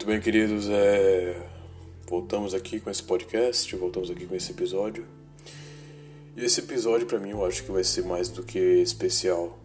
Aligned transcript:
Muito 0.00 0.12
bem, 0.12 0.18
queridos, 0.18 0.66
é... 0.70 1.36
voltamos 2.08 2.54
aqui 2.54 2.80
com 2.80 2.88
esse 2.88 3.02
podcast, 3.02 3.76
voltamos 3.76 4.10
aqui 4.10 4.24
com 4.24 4.34
esse 4.34 4.50
episódio. 4.50 5.06
E 6.34 6.42
esse 6.42 6.60
episódio, 6.60 7.06
para 7.06 7.18
mim, 7.18 7.32
eu 7.32 7.44
acho 7.44 7.62
que 7.62 7.70
vai 7.70 7.84
ser 7.84 8.06
mais 8.06 8.30
do 8.30 8.42
que 8.42 8.58
especial. 8.58 9.58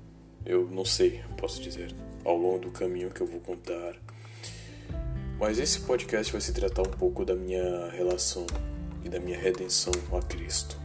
Eu 0.46 0.68
não 0.70 0.84
sei, 0.84 1.22
posso 1.38 1.62
dizer, 1.62 1.96
ao 2.26 2.36
longo 2.36 2.60
do 2.60 2.70
caminho 2.70 3.12
que 3.12 3.22
eu 3.22 3.28
vou 3.28 3.40
contar. 3.40 3.96
Mas 5.40 5.58
esse 5.58 5.80
podcast 5.80 6.30
vai 6.34 6.42
se 6.42 6.52
tratar 6.52 6.82
um 6.82 6.92
pouco 6.92 7.24
da 7.24 7.34
minha 7.34 7.90
relação 7.92 8.46
e 9.06 9.08
da 9.08 9.22
minha 9.22 9.40
redenção 9.40 9.94
a 10.12 10.22
Cristo. 10.22 10.78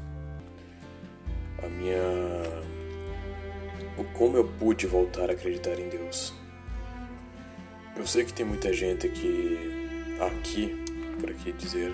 A 1.60 1.66
minha. 1.66 1.98
O 3.98 4.04
como 4.16 4.36
eu 4.36 4.44
pude 4.44 4.86
voltar 4.86 5.28
a 5.28 5.32
acreditar 5.32 5.76
em 5.76 5.88
Deus. 5.88 6.39
Eu 8.00 8.06
sei 8.06 8.24
que 8.24 8.32
tem 8.32 8.46
muita 8.46 8.72
gente 8.72 9.06
que 9.10 9.58
aqui, 10.18 10.74
por 11.20 11.28
aqui 11.28 11.52
dizer, 11.52 11.92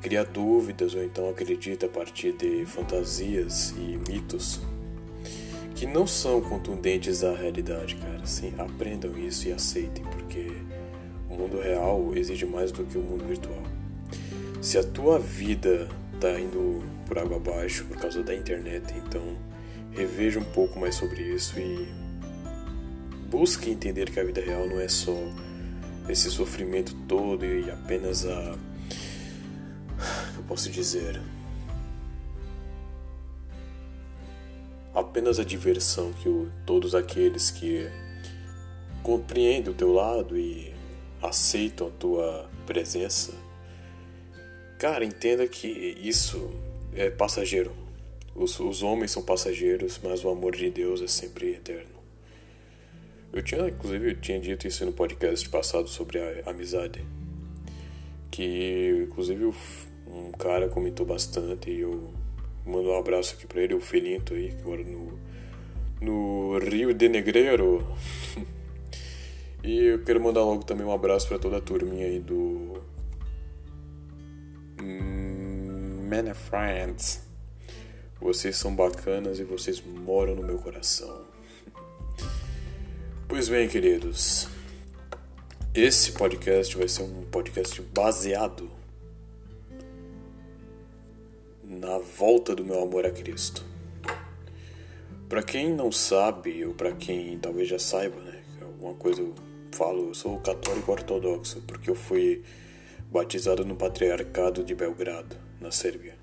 cria 0.00 0.24
dúvidas 0.24 0.94
ou 0.94 1.04
então 1.04 1.28
acredita 1.28 1.84
a 1.84 1.88
partir 1.90 2.32
de 2.32 2.64
fantasias 2.64 3.74
e 3.76 3.98
mitos 4.10 4.62
que 5.74 5.84
não 5.84 6.06
são 6.06 6.40
contundentes 6.40 7.22
à 7.22 7.36
realidade, 7.36 7.96
cara. 7.96 8.24
Sim, 8.24 8.54
aprendam 8.56 9.18
isso 9.18 9.48
e 9.48 9.52
aceitem, 9.52 10.02
porque 10.02 10.50
o 11.28 11.34
mundo 11.34 11.60
real 11.60 12.16
exige 12.16 12.46
mais 12.46 12.72
do 12.72 12.82
que 12.82 12.96
o 12.96 13.02
mundo 13.02 13.26
virtual. 13.26 13.62
Se 14.62 14.78
a 14.78 14.82
tua 14.82 15.18
vida 15.18 15.90
tá 16.22 16.40
indo 16.40 16.82
por 17.06 17.18
água 17.18 17.36
abaixo 17.36 17.84
por 17.84 17.98
causa 17.98 18.22
da 18.22 18.34
internet, 18.34 18.94
então 18.96 19.36
reveja 19.90 20.40
um 20.40 20.52
pouco 20.54 20.80
mais 20.80 20.94
sobre 20.94 21.20
isso 21.20 21.60
e 21.60 22.01
busque 23.32 23.70
entender 23.70 24.10
que 24.10 24.20
a 24.20 24.24
vida 24.24 24.42
real 24.42 24.66
não 24.66 24.78
é 24.78 24.86
só 24.88 25.16
esse 26.06 26.30
sofrimento 26.30 26.94
todo 27.08 27.46
e 27.46 27.70
apenas 27.70 28.26
a. 28.26 28.58
Eu 30.36 30.42
posso 30.46 30.68
dizer. 30.68 31.18
Apenas 34.94 35.40
a 35.40 35.44
diversão 35.44 36.12
que 36.12 36.28
o, 36.28 36.52
todos 36.66 36.94
aqueles 36.94 37.50
que 37.50 37.88
compreendem 39.02 39.72
o 39.72 39.74
teu 39.74 39.90
lado 39.90 40.38
e 40.38 40.74
aceitam 41.22 41.86
a 41.86 41.90
tua 41.90 42.50
presença. 42.66 43.32
Cara, 44.78 45.06
entenda 45.06 45.48
que 45.48 45.68
isso 46.02 46.50
é 46.92 47.08
passageiro. 47.08 47.72
Os, 48.34 48.60
os 48.60 48.82
homens 48.82 49.10
são 49.10 49.22
passageiros, 49.22 49.98
mas 50.04 50.22
o 50.22 50.28
amor 50.28 50.54
de 50.54 50.68
Deus 50.68 51.00
é 51.00 51.06
sempre 51.06 51.52
eterno. 51.52 51.91
Eu 53.32 53.42
tinha, 53.42 53.66
inclusive, 53.66 54.10
eu 54.10 54.20
tinha 54.20 54.38
dito 54.38 54.66
isso 54.66 54.84
no 54.84 54.92
podcast 54.92 55.48
passado 55.48 55.88
sobre 55.88 56.18
a 56.18 56.50
amizade. 56.50 57.02
Que, 58.30 59.06
inclusive, 59.08 59.52
um 60.06 60.32
cara 60.32 60.68
comentou 60.68 61.06
bastante 61.06 61.70
e 61.70 61.80
eu 61.80 62.12
mando 62.66 62.90
um 62.90 62.98
abraço 62.98 63.34
aqui 63.34 63.46
pra 63.46 63.62
ele, 63.62 63.74
o 63.74 63.80
Felinto 63.80 64.34
aí, 64.34 64.52
que 64.52 64.62
mora 64.62 64.84
no, 64.84 65.18
no 66.00 66.58
Rio 66.58 66.92
de 66.92 67.08
Negreiro. 67.08 67.86
e 69.64 69.78
eu 69.78 70.04
quero 70.04 70.20
mandar 70.20 70.44
logo 70.44 70.62
também 70.64 70.86
um 70.86 70.92
abraço 70.92 71.26
para 71.26 71.38
toda 71.38 71.56
a 71.56 71.60
turminha 71.60 72.06
aí 72.06 72.20
do. 72.20 72.82
Many 74.78 76.34
Friends. 76.34 77.22
Vocês 78.20 78.56
são 78.56 78.76
bacanas 78.76 79.40
e 79.40 79.44
vocês 79.44 79.82
moram 79.82 80.34
no 80.34 80.42
meu 80.42 80.58
coração. 80.58 81.31
Pois 83.34 83.48
bem, 83.48 83.66
queridos, 83.66 84.46
esse 85.74 86.12
podcast 86.12 86.76
vai 86.76 86.86
ser 86.86 87.02
um 87.04 87.24
podcast 87.30 87.80
baseado 87.80 88.70
na 91.64 91.96
volta 91.96 92.54
do 92.54 92.62
meu 92.62 92.82
amor 92.82 93.06
a 93.06 93.10
Cristo. 93.10 93.64
Para 95.30 95.42
quem 95.42 95.74
não 95.74 95.90
sabe, 95.90 96.62
ou 96.66 96.74
para 96.74 96.92
quem 96.92 97.38
talvez 97.38 97.70
já 97.70 97.78
saiba, 97.78 98.20
né, 98.20 98.42
alguma 98.60 98.92
coisa 98.92 99.22
eu 99.22 99.34
falo, 99.72 100.08
eu 100.08 100.14
sou 100.14 100.38
católico 100.38 100.92
ortodoxo, 100.92 101.62
porque 101.62 101.88
eu 101.88 101.94
fui 101.94 102.42
batizado 103.10 103.64
no 103.64 103.76
Patriarcado 103.76 104.62
de 104.62 104.74
Belgrado, 104.74 105.34
na 105.58 105.70
Sérvia. 105.70 106.18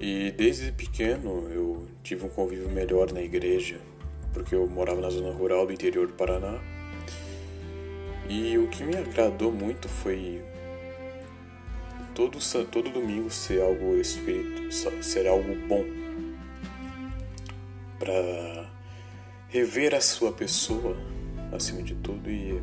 E 0.00 0.30
desde 0.30 0.72
pequeno 0.72 1.46
eu 1.50 1.86
tive 2.02 2.24
um 2.24 2.30
convívio 2.30 2.70
melhor 2.70 3.12
na 3.12 3.20
igreja, 3.20 3.78
porque 4.32 4.54
eu 4.54 4.66
morava 4.66 5.00
na 5.00 5.10
zona 5.10 5.32
rural 5.32 5.66
do 5.66 5.72
interior 5.72 6.06
do 6.06 6.12
Paraná. 6.12 6.58
E 8.28 8.58
o 8.58 8.68
que 8.68 8.82
me 8.82 8.96
agradou 8.96 9.50
muito 9.50 9.88
foi 9.88 10.42
todo, 12.14 12.38
todo 12.66 12.90
domingo 12.90 13.30
ser 13.30 13.62
algo 13.62 13.96
espírito, 13.96 14.70
ser 15.02 15.26
algo 15.26 15.54
bom 15.66 15.84
para 17.98 18.70
rever 19.48 19.94
a 19.94 20.00
sua 20.00 20.30
pessoa 20.30 20.96
acima 21.52 21.82
de 21.82 21.94
tudo 21.94 22.30
e 22.30 22.62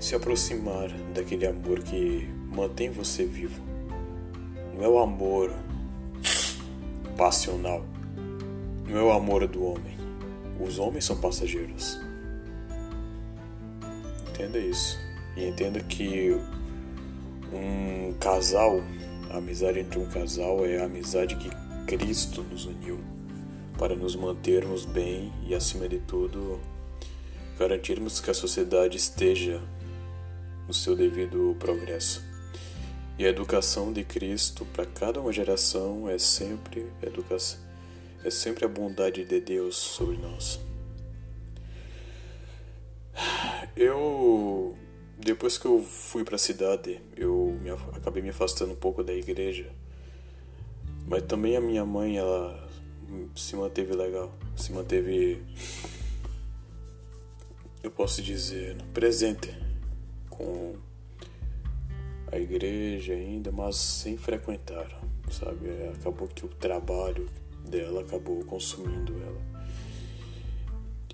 se 0.00 0.14
aproximar 0.14 0.88
daquele 1.14 1.46
amor 1.46 1.80
que 1.80 2.28
mantém 2.50 2.90
você 2.90 3.24
vivo. 3.24 3.62
Não 4.74 4.84
é 4.84 4.88
o 4.88 4.98
amor 4.98 5.54
passional, 7.16 7.84
não 8.86 8.98
é 8.98 9.02
o 9.02 9.12
amor 9.12 9.46
do 9.46 9.64
homem 9.64 9.95
os 10.60 10.78
homens 10.78 11.04
são 11.04 11.16
passageiros. 11.20 11.98
Entenda 14.30 14.58
isso. 14.58 14.98
E 15.36 15.46
entenda 15.46 15.80
que 15.80 16.38
um 17.52 18.14
casal, 18.14 18.80
a 19.30 19.38
amizade 19.38 19.80
entre 19.80 19.98
um 19.98 20.06
casal 20.06 20.64
é 20.64 20.78
a 20.78 20.84
amizade 20.84 21.36
que 21.36 21.50
Cristo 21.86 22.42
nos 22.42 22.66
uniu 22.66 23.00
para 23.78 23.94
nos 23.94 24.16
mantermos 24.16 24.84
bem 24.84 25.32
e, 25.46 25.54
acima 25.54 25.88
de 25.88 25.98
tudo, 25.98 26.58
garantirmos 27.58 28.20
que 28.20 28.30
a 28.30 28.34
sociedade 28.34 28.96
esteja 28.96 29.60
no 30.66 30.72
seu 30.72 30.96
devido 30.96 31.54
progresso. 31.58 32.24
E 33.18 33.24
a 33.24 33.28
educação 33.28 33.92
de 33.92 34.04
Cristo 34.04 34.66
para 34.72 34.86
cada 34.86 35.20
uma 35.20 35.32
geração 35.32 36.08
é 36.08 36.18
sempre 36.18 36.86
educação 37.02 37.65
é 38.26 38.30
sempre 38.30 38.64
a 38.64 38.68
bondade 38.68 39.24
de 39.24 39.40
Deus 39.40 39.76
sobre 39.76 40.16
nós. 40.16 40.58
Eu 43.76 44.76
depois 45.16 45.56
que 45.56 45.66
eu 45.66 45.80
fui 45.82 46.24
para 46.24 46.34
a 46.34 46.38
cidade, 46.38 47.00
eu 47.16 47.56
me, 47.62 47.70
acabei 47.70 48.22
me 48.22 48.30
afastando 48.30 48.72
um 48.72 48.76
pouco 48.76 49.04
da 49.04 49.12
igreja. 49.12 49.70
Mas 51.06 51.22
também 51.22 51.56
a 51.56 51.60
minha 51.60 51.84
mãe, 51.84 52.18
ela 52.18 52.68
se 53.36 53.54
manteve 53.54 53.94
legal, 53.94 54.34
se 54.56 54.72
manteve 54.72 55.40
eu 57.82 57.90
posso 57.92 58.20
dizer, 58.20 58.76
presente 58.92 59.56
com 60.28 60.74
a 62.32 62.36
igreja 62.36 63.12
ainda, 63.12 63.52
mas 63.52 63.76
sem 63.76 64.16
frequentar, 64.16 64.88
sabe? 65.30 65.68
Acabou 65.94 66.26
que 66.26 66.44
o 66.44 66.48
trabalho 66.48 67.28
dela 67.66 68.00
acabou 68.02 68.44
consumindo 68.44 69.12
ela. 69.22 69.40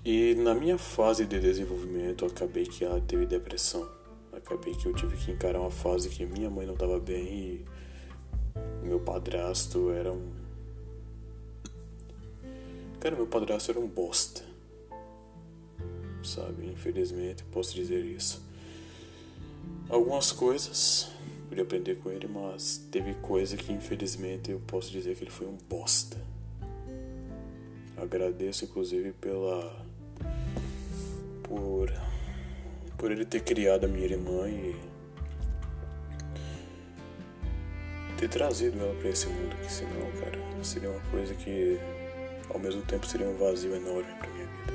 E 0.05 0.35
na 0.35 0.53
minha 0.53 0.77
fase 0.77 1.25
de 1.25 1.39
desenvolvimento, 1.39 2.25
acabei 2.25 2.65
que 2.65 2.83
ela 2.83 2.99
teve 2.99 3.25
depressão. 3.25 3.87
Acabei 4.33 4.75
que 4.75 4.85
eu 4.85 4.93
tive 4.93 5.15
que 5.15 5.31
encarar 5.31 5.61
uma 5.61 5.71
fase 5.71 6.09
que 6.09 6.25
minha 6.25 6.49
mãe 6.49 6.65
não 6.65 6.73
estava 6.73 6.99
bem 6.99 7.25
e 7.25 7.65
meu 8.83 8.99
padrasto 8.99 9.91
era 9.91 10.11
um. 10.11 10.31
Cara, 12.99 13.15
meu 13.15 13.27
padrasto 13.27 13.71
era 13.71 13.79
um 13.79 13.87
bosta. 13.87 14.43
Sabe? 16.23 16.67
Infelizmente, 16.67 17.43
posso 17.45 17.73
dizer 17.73 18.03
isso. 18.03 18.41
Algumas 19.89 20.31
coisas 20.31 21.09
pude 21.47 21.61
aprender 21.61 21.95
com 21.95 22.09
ele, 22.09 22.27
mas 22.27 22.77
teve 22.91 23.13
coisa 23.15 23.55
que 23.55 23.71
infelizmente 23.71 24.51
eu 24.51 24.59
posso 24.65 24.91
dizer 24.91 25.15
que 25.15 25.23
ele 25.23 25.31
foi 25.31 25.47
um 25.47 25.57
bosta. 25.69 26.17
Agradeço 28.03 28.65
inclusive 28.65 29.13
pela 29.13 29.73
por 31.43 31.89
por 32.97 33.11
ele 33.11 33.23
ter 33.23 33.41
criado 33.41 33.85
a 33.85 33.87
minha 33.87 34.05
irmã 34.05 34.49
e 34.49 34.75
ter 38.17 38.27
trazido 38.27 38.77
ela 38.79 38.93
para 38.95 39.09
esse 39.09 39.27
mundo, 39.27 39.55
que 39.55 39.71
senão, 39.71 40.11
cara, 40.19 40.37
seria 40.61 40.89
uma 40.89 40.99
coisa 41.11 41.33
que 41.33 41.79
ao 42.49 42.59
mesmo 42.59 42.81
tempo 42.83 43.05
seria 43.05 43.27
um 43.27 43.35
vazio 43.35 43.73
enorme 43.73 44.13
para 44.19 44.29
minha 44.29 44.45
vida. 44.45 44.73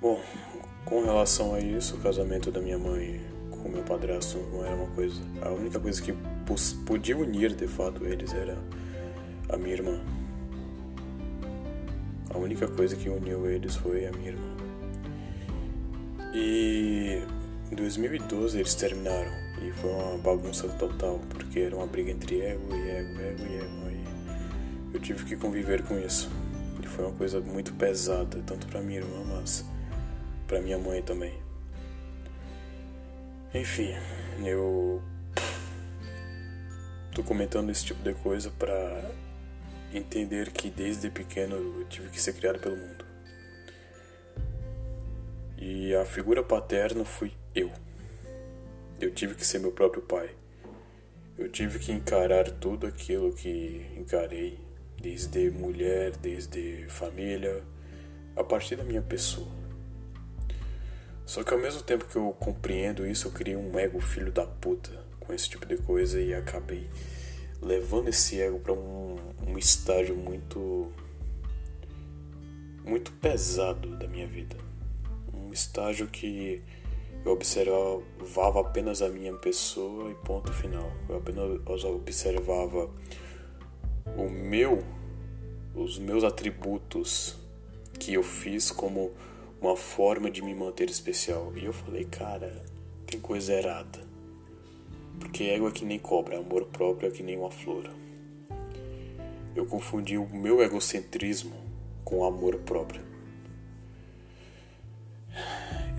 Bom, 0.00 0.20
com 0.84 1.04
relação 1.04 1.54
a 1.54 1.60
isso, 1.60 1.96
o 1.96 2.00
casamento 2.00 2.50
da 2.50 2.60
minha 2.60 2.78
mãe 2.78 3.20
com 3.50 3.68
meu 3.68 3.82
padrasto 3.84 4.38
não 4.52 4.64
era 4.64 4.74
uma 4.74 4.90
coisa. 4.94 5.20
A 5.40 5.50
única 5.50 5.78
coisa 5.78 6.02
que 6.02 6.12
podia 6.86 7.16
unir 7.16 7.54
de 7.54 7.66
fato 7.66 8.04
eles 8.04 8.32
era 8.32 8.56
a 9.48 9.56
minha 9.56 9.74
irmã. 9.74 10.00
A 12.30 12.38
única 12.38 12.66
coisa 12.68 12.96
que 12.96 13.08
uniu 13.08 13.46
eles 13.46 13.76
foi 13.76 14.06
a 14.06 14.12
minha 14.12 14.30
irmã. 14.30 14.56
E 16.34 17.22
em 17.70 17.74
2012 17.74 18.58
eles 18.58 18.74
terminaram 18.74 19.32
e 19.62 19.70
foi 19.72 19.90
uma 19.90 20.18
bagunça 20.18 20.68
total, 20.68 21.20
porque 21.28 21.60
era 21.60 21.76
uma 21.76 21.86
briga 21.86 22.10
entre 22.10 22.40
ego 22.40 22.74
e 22.74 22.90
ego, 22.90 23.20
ego 23.20 23.42
e 23.42 23.56
ego. 23.56 23.86
Aí 23.86 24.04
eu 24.94 25.00
tive 25.00 25.24
que 25.24 25.36
conviver 25.36 25.82
com 25.82 25.98
isso. 25.98 26.30
E 26.82 26.86
foi 26.86 27.04
uma 27.04 27.14
coisa 27.14 27.40
muito 27.40 27.72
pesada, 27.74 28.42
tanto 28.44 28.66
para 28.66 28.80
minha 28.80 28.98
irmã, 28.98 29.22
mas 29.26 29.64
para 30.46 30.60
minha 30.60 30.78
mãe 30.78 31.02
também. 31.02 31.34
Enfim, 33.54 33.94
eu 34.42 35.02
tô 37.14 37.22
comentando 37.22 37.70
esse 37.70 37.84
tipo 37.84 38.02
de 38.02 38.14
coisa 38.14 38.50
para 38.58 39.10
entender 39.92 40.50
que 40.50 40.70
desde 40.70 41.10
pequeno 41.10 41.56
eu 41.56 41.84
tive 41.84 42.08
que 42.08 42.20
ser 42.20 42.32
criado 42.32 42.58
pelo 42.58 42.76
mundo. 42.76 43.04
E 45.58 45.94
a 45.94 46.04
figura 46.04 46.42
paterna 46.42 47.04
fui 47.04 47.32
eu. 47.54 47.70
Eu 48.98 49.12
tive 49.12 49.34
que 49.34 49.46
ser 49.46 49.58
meu 49.58 49.72
próprio 49.72 50.02
pai. 50.02 50.30
Eu 51.36 51.50
tive 51.50 51.78
que 51.78 51.92
encarar 51.92 52.50
tudo 52.50 52.86
aquilo 52.86 53.32
que 53.32 53.86
encarei, 53.96 54.58
desde 55.00 55.50
mulher, 55.50 56.16
desde 56.16 56.86
família, 56.88 57.62
a 58.34 58.42
partir 58.42 58.76
da 58.76 58.84
minha 58.84 59.02
pessoa. 59.02 59.50
Só 61.26 61.44
que 61.44 61.52
ao 61.52 61.60
mesmo 61.60 61.82
tempo 61.82 62.06
que 62.06 62.16
eu 62.16 62.34
compreendo 62.40 63.06
isso, 63.06 63.28
eu 63.28 63.32
criei 63.32 63.56
um 63.56 63.78
ego 63.78 64.00
filho 64.00 64.32
da 64.32 64.46
puta 64.46 65.01
com 65.22 65.32
esse 65.32 65.48
tipo 65.48 65.66
de 65.66 65.76
coisa 65.76 66.20
e 66.20 66.34
acabei 66.34 66.86
levando 67.60 68.08
esse 68.08 68.40
ego 68.40 68.58
para 68.58 68.72
um, 68.72 69.16
um 69.46 69.56
estágio 69.56 70.16
muito 70.16 70.90
muito 72.84 73.12
pesado 73.12 73.96
da 73.96 74.08
minha 74.08 74.26
vida. 74.26 74.56
Um 75.32 75.52
estágio 75.52 76.08
que 76.08 76.60
eu 77.24 77.32
observava 77.32 78.60
apenas 78.60 79.00
a 79.00 79.08
minha 79.08 79.32
pessoa 79.34 80.10
e 80.10 80.14
ponto 80.16 80.52
final. 80.52 80.90
Eu 81.08 81.16
apenas 81.16 81.84
observava 81.84 82.90
o 84.16 84.28
meu 84.28 84.84
os 85.74 85.98
meus 85.98 86.24
atributos 86.24 87.36
que 87.98 88.12
eu 88.14 88.22
fiz 88.22 88.70
como 88.70 89.12
uma 89.60 89.76
forma 89.76 90.30
de 90.30 90.42
me 90.42 90.52
manter 90.54 90.90
especial. 90.90 91.52
E 91.56 91.64
eu 91.64 91.72
falei 91.72 92.04
cara 92.04 92.64
tem 93.06 93.20
coisa 93.20 93.52
errada 93.52 94.11
porque 95.18 95.44
ego 95.44 95.68
é 95.68 95.70
que 95.70 95.84
nem 95.84 95.98
cobra, 95.98 96.38
amor 96.38 96.66
próprio 96.66 97.08
é 97.08 97.10
que 97.10 97.22
nem 97.22 97.38
uma 97.38 97.50
flor. 97.50 97.90
Eu 99.54 99.66
confundi 99.66 100.16
o 100.16 100.28
meu 100.28 100.62
egocentrismo 100.62 101.54
com 102.04 102.18
o 102.18 102.24
amor 102.24 102.56
próprio. 102.58 103.02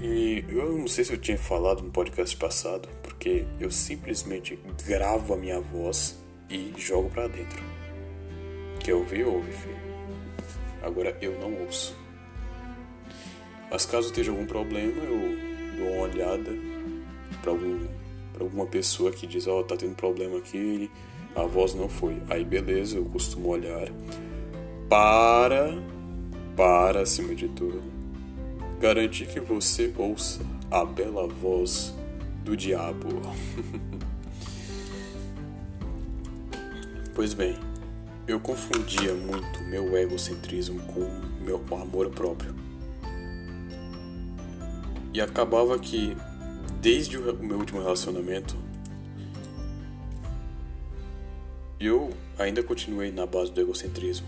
E 0.02 0.44
eu 0.50 0.78
não 0.78 0.88
sei 0.88 1.04
se 1.06 1.14
eu 1.14 1.18
tinha 1.18 1.38
falado 1.38 1.82
no 1.82 1.92
podcast 1.92 2.36
passado, 2.36 2.90
porque 3.02 3.46
eu 3.60 3.72
simplesmente 3.72 4.60
gravo 4.86 5.34
a 5.34 5.38
minha 5.38 5.62
voz 5.62 6.20
e 6.50 6.74
jogo 6.78 7.10
para 7.10 7.28
dentro. 7.28 7.64
Quer 8.80 8.96
ouvir, 8.96 9.24
ouve, 9.24 9.52
filho. 9.52 9.78
Agora 10.82 11.18
eu 11.22 11.40
não 11.40 11.54
ouço. 11.64 11.96
Mas 13.72 13.86
caso 13.86 14.08
esteja 14.08 14.32
algum 14.32 14.46
problema, 14.46 14.92
eu 15.04 15.78
dou 15.78 15.88
uma 15.94 16.02
olhada 16.02 16.52
para 17.42 17.52
algum 17.52 17.88
para 18.34 18.44
alguma 18.44 18.66
pessoa 18.66 19.12
que 19.12 19.28
diz, 19.28 19.48
ó, 19.48 19.60
oh, 19.60 19.64
tá 19.64 19.78
tendo 19.78 19.96
problema 19.96 20.40
aqui, 20.40 20.90
a 21.36 21.44
voz 21.44 21.76
não 21.76 21.88
foi. 21.88 22.18
Aí 22.30 22.44
beleza, 22.44 22.98
eu 22.98 23.06
costumo 23.06 23.50
olhar 23.50 23.88
para, 24.90 25.74
para 26.56 27.02
acima 27.02 27.34
de 27.34 27.48
tudo, 27.48 27.82
garantir 28.80 29.28
que 29.28 29.40
você 29.40 29.94
ouça 29.98 30.42
a 30.70 30.84
bela 30.84 31.28
voz 31.28 31.94
do 32.44 32.58
diabo. 32.58 33.22
pois 37.16 37.34
bem, 37.34 37.56
eu 38.28 38.40
confundia 38.40 39.14
muito 39.14 39.64
meu 39.64 39.98
egocentrismo 39.98 40.80
com 40.94 41.10
meu 41.44 41.64
amor 41.80 42.10
próprio. 42.10 42.54
E 45.14 45.22
acabava 45.22 45.78
que 45.78 46.18
desde 46.84 47.18
o 47.18 47.34
meu 47.42 47.60
último 47.60 47.82
relacionamento, 47.82 48.58
eu 51.80 52.12
ainda 52.38 52.62
continuei 52.62 53.10
na 53.10 53.26
base 53.26 53.54
do 53.54 53.62
egocentrismo. 53.62 54.28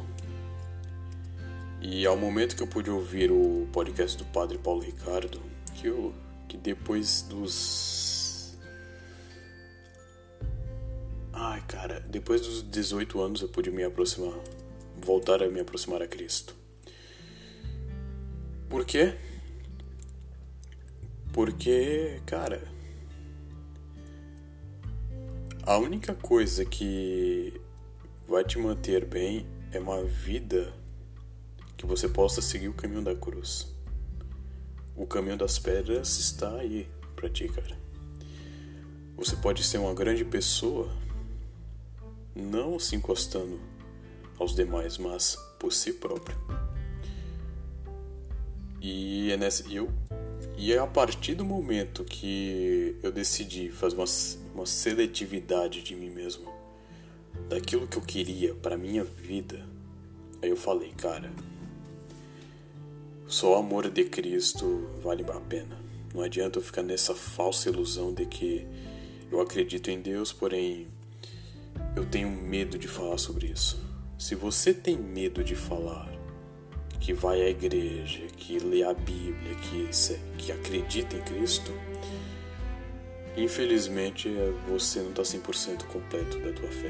E 1.82 2.06
ao 2.06 2.16
momento 2.16 2.56
que 2.56 2.64
eu 2.64 2.68
pude 2.68 2.90
ouvir 2.90 3.30
o 3.30 3.68
podcast 3.74 4.18
do 4.18 4.24
Padre 4.24 4.58
Paulo 4.58 4.80
Ricardo, 4.80 5.42
que 5.76 5.88
eu 5.88 6.14
que 6.48 6.56
depois 6.56 7.24
dos 7.24 8.58
Ai, 11.34 11.62
cara, 11.68 12.00
depois 12.10 12.40
dos 12.40 12.64
18 12.64 13.20
anos 13.20 13.42
eu 13.42 13.50
pude 13.50 13.70
me 13.70 13.84
aproximar, 13.84 14.40
voltar 14.96 15.44
a 15.44 15.50
me 15.50 15.60
aproximar 15.60 16.02
a 16.02 16.08
Cristo. 16.08 16.56
Por 18.70 18.86
quê? 18.86 19.14
Porque, 21.36 22.22
cara, 22.26 22.66
a 25.64 25.78
única 25.78 26.16
coisa 26.16 26.64
que 26.64 27.60
vai 28.26 28.42
te 28.46 28.58
manter 28.58 29.04
bem 29.04 29.46
é 29.74 29.78
uma 29.78 30.02
vida 30.02 30.74
que 31.76 31.86
você 31.86 32.08
possa 32.08 32.42
seguir 32.42 32.70
o 32.70 32.74
caminho 32.74 33.04
da 33.04 33.14
cruz. 33.14 33.68
O 34.96 35.06
caminho 35.06 35.38
das 35.38 35.60
pedras 35.60 36.18
está 36.18 36.56
aí 36.56 36.88
para 37.18 37.30
ti, 37.30 37.50
cara. 37.50 37.78
Você 39.18 39.36
pode 39.36 39.62
ser 39.62 39.80
uma 39.80 39.94
grande 39.94 40.24
pessoa, 40.24 40.90
não 42.34 42.80
se 42.80 42.96
encostando 42.96 43.60
aos 44.40 44.56
demais, 44.56 44.98
mas 44.98 45.36
por 45.60 45.74
si 45.74 45.92
próprio. 45.92 46.38
E 48.80 49.34
é 49.34 49.36
nessa, 49.36 49.68
eu 49.70 49.92
e 50.58 50.72
é 50.72 50.80
a 50.80 50.88
partir 50.88 51.36
do 51.36 51.44
momento 51.44 52.04
que 52.04 52.96
eu 53.04 53.12
decidi 53.12 53.70
fazer 53.70 53.96
uma, 53.96 54.06
uma 54.54 54.66
seletividade 54.66 55.82
de 55.82 55.96
mim 55.96 56.10
mesmo, 56.10 56.54
daquilo 57.50 57.88
que 57.88 57.98
eu 57.98 58.02
queria 58.02 58.54
para 58.56 58.78
minha 58.78 59.04
vida, 59.04 59.66
aí 60.42 60.50
eu 60.50 60.56
falei, 60.56 60.92
cara, 60.98 61.32
só 63.28 63.54
o 63.54 63.56
amor 63.56 63.90
de 63.90 64.06
Cristo 64.06 64.90
vale 65.04 65.24
a 65.24 65.42
pena. 65.42 65.78
Não 66.14 66.22
adianta 66.22 66.60
eu 66.60 66.64
ficar 66.64 66.84
nessa 66.84 67.14
falsa 67.14 67.70
ilusão 67.70 68.14
de 68.14 68.26
que 68.26 68.66
eu 69.30 69.42
acredito 69.42 69.90
em 69.92 70.00
Deus, 70.00 70.32
porém 70.32 70.88
eu 71.96 72.06
tenho 72.06 72.30
medo 72.30 72.78
de 72.78 72.88
falar 72.88 73.18
sobre 73.18 73.48
isso. 73.48 73.84
Se 74.18 74.36
você 74.36 74.74
tem 74.74 74.98
medo 74.98 75.44
de 75.44 75.56
falar 75.56 76.15
que 77.06 77.14
vai 77.14 77.40
à 77.40 77.50
igreja, 77.52 78.24
que 78.36 78.58
lê 78.58 78.82
a 78.82 78.92
Bíblia, 78.92 79.54
que, 79.62 79.88
que 80.40 80.52
acredita 80.52 81.16
em 81.16 81.22
Cristo, 81.22 81.72
infelizmente 83.38 84.28
você 84.68 85.02
não 85.02 85.12
está 85.12 85.22
100% 85.22 85.84
completo 85.84 86.40
da 86.40 86.52
tua 86.52 86.68
fé. 86.70 86.90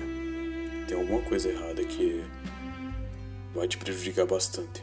Tem 0.88 0.98
alguma 0.98 1.22
coisa 1.24 1.50
errada 1.50 1.84
que 1.84 2.24
vai 3.54 3.68
te 3.68 3.78
prejudicar 3.78 4.26
bastante. 4.26 4.82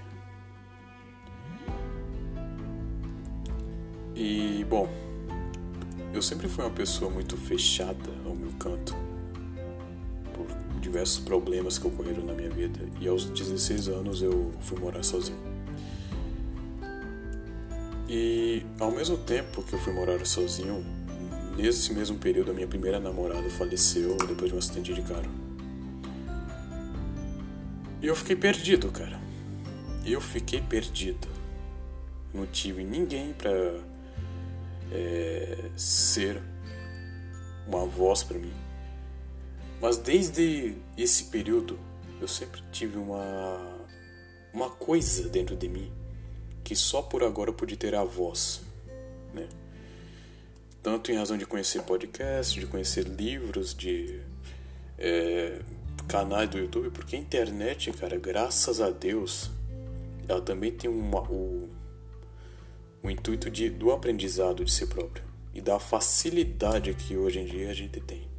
E, 4.14 4.66
bom, 4.68 4.86
eu 6.12 6.20
sempre 6.20 6.46
fui 6.46 6.62
uma 6.62 6.70
pessoa 6.70 7.10
muito 7.10 7.38
fechada 7.38 8.10
ao 8.26 8.34
meu 8.34 8.52
canto 8.58 8.94
diversos 10.82 11.20
problemas 11.20 11.78
que 11.78 11.86
ocorreram 11.86 12.24
na 12.24 12.34
minha 12.34 12.50
vida 12.50 12.80
e 13.00 13.08
aos 13.08 13.24
16 13.24 13.88
anos 13.88 14.20
eu 14.20 14.52
fui 14.60 14.78
morar 14.78 15.02
sozinho. 15.02 15.38
E 18.08 18.66
ao 18.78 18.90
mesmo 18.90 19.16
tempo 19.16 19.62
que 19.62 19.72
eu 19.72 19.78
fui 19.78 19.92
morar 19.92 20.26
sozinho, 20.26 20.84
nesse 21.56 21.94
mesmo 21.94 22.18
período 22.18 22.50
a 22.50 22.54
minha 22.54 22.66
primeira 22.66 22.98
namorada 23.00 23.48
faleceu 23.48 24.16
depois 24.26 24.50
de 24.50 24.56
um 24.56 24.58
acidente 24.58 24.92
de 24.92 25.02
carro. 25.02 25.30
E 28.02 28.06
eu 28.08 28.16
fiquei 28.16 28.34
perdido, 28.34 28.90
cara. 28.90 29.18
Eu 30.04 30.20
fiquei 30.20 30.60
perdido. 30.60 31.28
Não 32.34 32.44
tive 32.44 32.82
ninguém 32.82 33.32
pra 33.32 33.50
é, 34.90 35.70
ser 35.76 36.42
uma 37.68 37.86
voz 37.86 38.24
para 38.24 38.36
mim. 38.36 38.52
Mas 39.82 39.98
desde 39.98 40.76
esse 40.96 41.24
período 41.24 41.76
eu 42.20 42.28
sempre 42.28 42.62
tive 42.70 42.96
uma 42.96 43.82
uma 44.54 44.70
coisa 44.70 45.28
dentro 45.28 45.56
de 45.56 45.68
mim 45.68 45.90
que 46.62 46.76
só 46.76 47.02
por 47.02 47.24
agora 47.24 47.50
eu 47.50 47.54
pude 47.54 47.76
ter 47.76 47.94
a 47.94 48.04
voz, 48.04 48.62
né? 49.34 49.48
Tanto 50.80 51.10
em 51.10 51.16
razão 51.16 51.36
de 51.36 51.44
conhecer 51.44 51.82
podcasts, 51.82 52.54
de 52.54 52.66
conhecer 52.66 53.04
livros, 53.04 53.74
de 53.74 54.20
é, 54.96 55.60
canais 56.06 56.48
do 56.48 56.58
YouTube, 56.58 56.90
porque 56.90 57.16
a 57.16 57.18
internet, 57.18 57.92
cara, 57.92 58.16
graças 58.16 58.80
a 58.80 58.90
Deus, 58.90 59.50
ela 60.28 60.40
também 60.40 60.70
tem 60.70 60.88
uma, 60.88 61.22
o, 61.22 61.68
o 63.02 63.10
intuito 63.10 63.50
de, 63.50 63.68
do 63.68 63.90
aprendizado 63.90 64.64
de 64.64 64.70
si 64.72 64.86
próprio 64.86 65.24
e 65.52 65.60
da 65.60 65.80
facilidade 65.80 66.94
que 66.94 67.16
hoje 67.16 67.40
em 67.40 67.44
dia 67.44 67.70
a 67.70 67.74
gente 67.74 68.00
tem. 68.00 68.31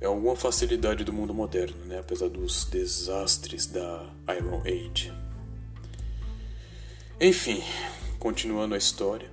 É 0.00 0.06
alguma 0.06 0.36
facilidade 0.36 1.04
do 1.04 1.12
mundo 1.12 1.32
moderno, 1.32 1.84
né? 1.86 1.98
apesar 1.98 2.28
dos 2.28 2.64
desastres 2.66 3.66
da 3.66 4.06
Iron 4.36 4.60
Age. 4.60 5.12
Enfim, 7.18 7.62
continuando 8.18 8.74
a 8.74 8.78
história, 8.78 9.30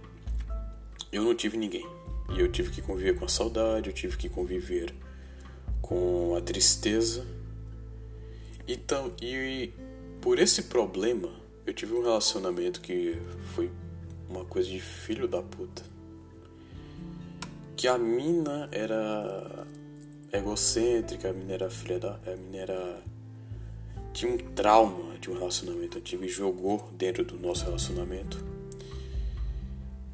eu 1.12 1.24
não 1.24 1.36
tive 1.36 1.58
ninguém. 1.58 1.86
E 2.34 2.40
eu 2.40 2.50
tive 2.50 2.72
que 2.72 2.82
conviver 2.82 3.20
com 3.20 3.26
a 3.26 3.28
saudade, 3.28 3.90
eu 3.90 3.94
tive 3.94 4.16
que 4.16 4.30
conviver 4.30 4.94
com 5.82 6.34
a 6.38 6.42
tristeza. 6.42 7.28
E, 8.66 8.78
tam, 8.78 9.12
e 9.22 9.74
por 10.22 10.40
esse 10.40 10.64
problema, 10.64 11.30
eu 11.66 11.74
tive 11.74 11.94
um 11.94 12.02
relacionamento 12.02 12.80
que 12.80 13.18
foi 13.54 13.70
uma 14.30 14.46
coisa 14.46 14.70
de 14.70 14.80
filho 14.80 15.28
da 15.28 15.42
puta. 15.42 15.84
Que 17.76 17.90
a 17.90 17.98
mina 17.98 18.70
era 18.72 19.68
egocêntrica, 20.34 21.30
a 21.30 21.34
mina 21.34 21.54
era 21.54 21.70
filha 21.70 22.00
da. 22.00 22.20
A 22.26 22.36
mina 22.36 22.58
era. 22.58 23.02
Tinha 24.12 24.34
um 24.34 24.38
trauma 24.38 25.18
de 25.20 25.30
um 25.30 25.34
relacionamento 25.34 25.98
antigo 25.98 26.24
e 26.24 26.28
jogou 26.28 26.90
dentro 26.98 27.24
do 27.24 27.38
nosso 27.40 27.66
relacionamento. 27.66 28.44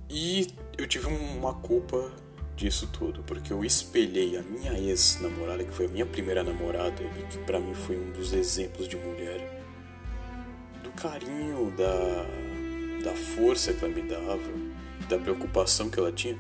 E 0.10 0.48
eu 0.78 0.88
tive 0.88 1.08
uma 1.08 1.54
culpa 1.54 2.12
disso 2.56 2.88
tudo, 2.88 3.24
porque 3.24 3.52
eu 3.52 3.64
espelhei 3.64 4.38
a 4.38 4.42
minha 4.42 4.74
ex-namorada, 4.78 5.64
que 5.64 5.72
foi 5.72 5.86
a 5.86 5.90
minha 5.90 6.06
primeira 6.06 6.44
namorada 6.44 7.02
e 7.04 7.24
que 7.28 7.38
para 7.40 7.60
mim 7.60 7.74
foi 7.74 7.98
um 7.98 8.12
dos 8.12 8.34
exemplos 8.34 8.88
de 8.88 8.98
mulher, 8.98 9.64
do 10.84 10.92
carinho, 10.92 11.72
da, 11.78 12.26
da 13.04 13.16
força 13.16 13.74
que 13.74 13.84
ela 13.84 13.94
me 13.94 14.02
dava, 14.02 14.40
da 15.10 15.18
preocupação 15.18 15.90
que 15.90 16.00
ela 16.00 16.12
tinha. 16.12 16.38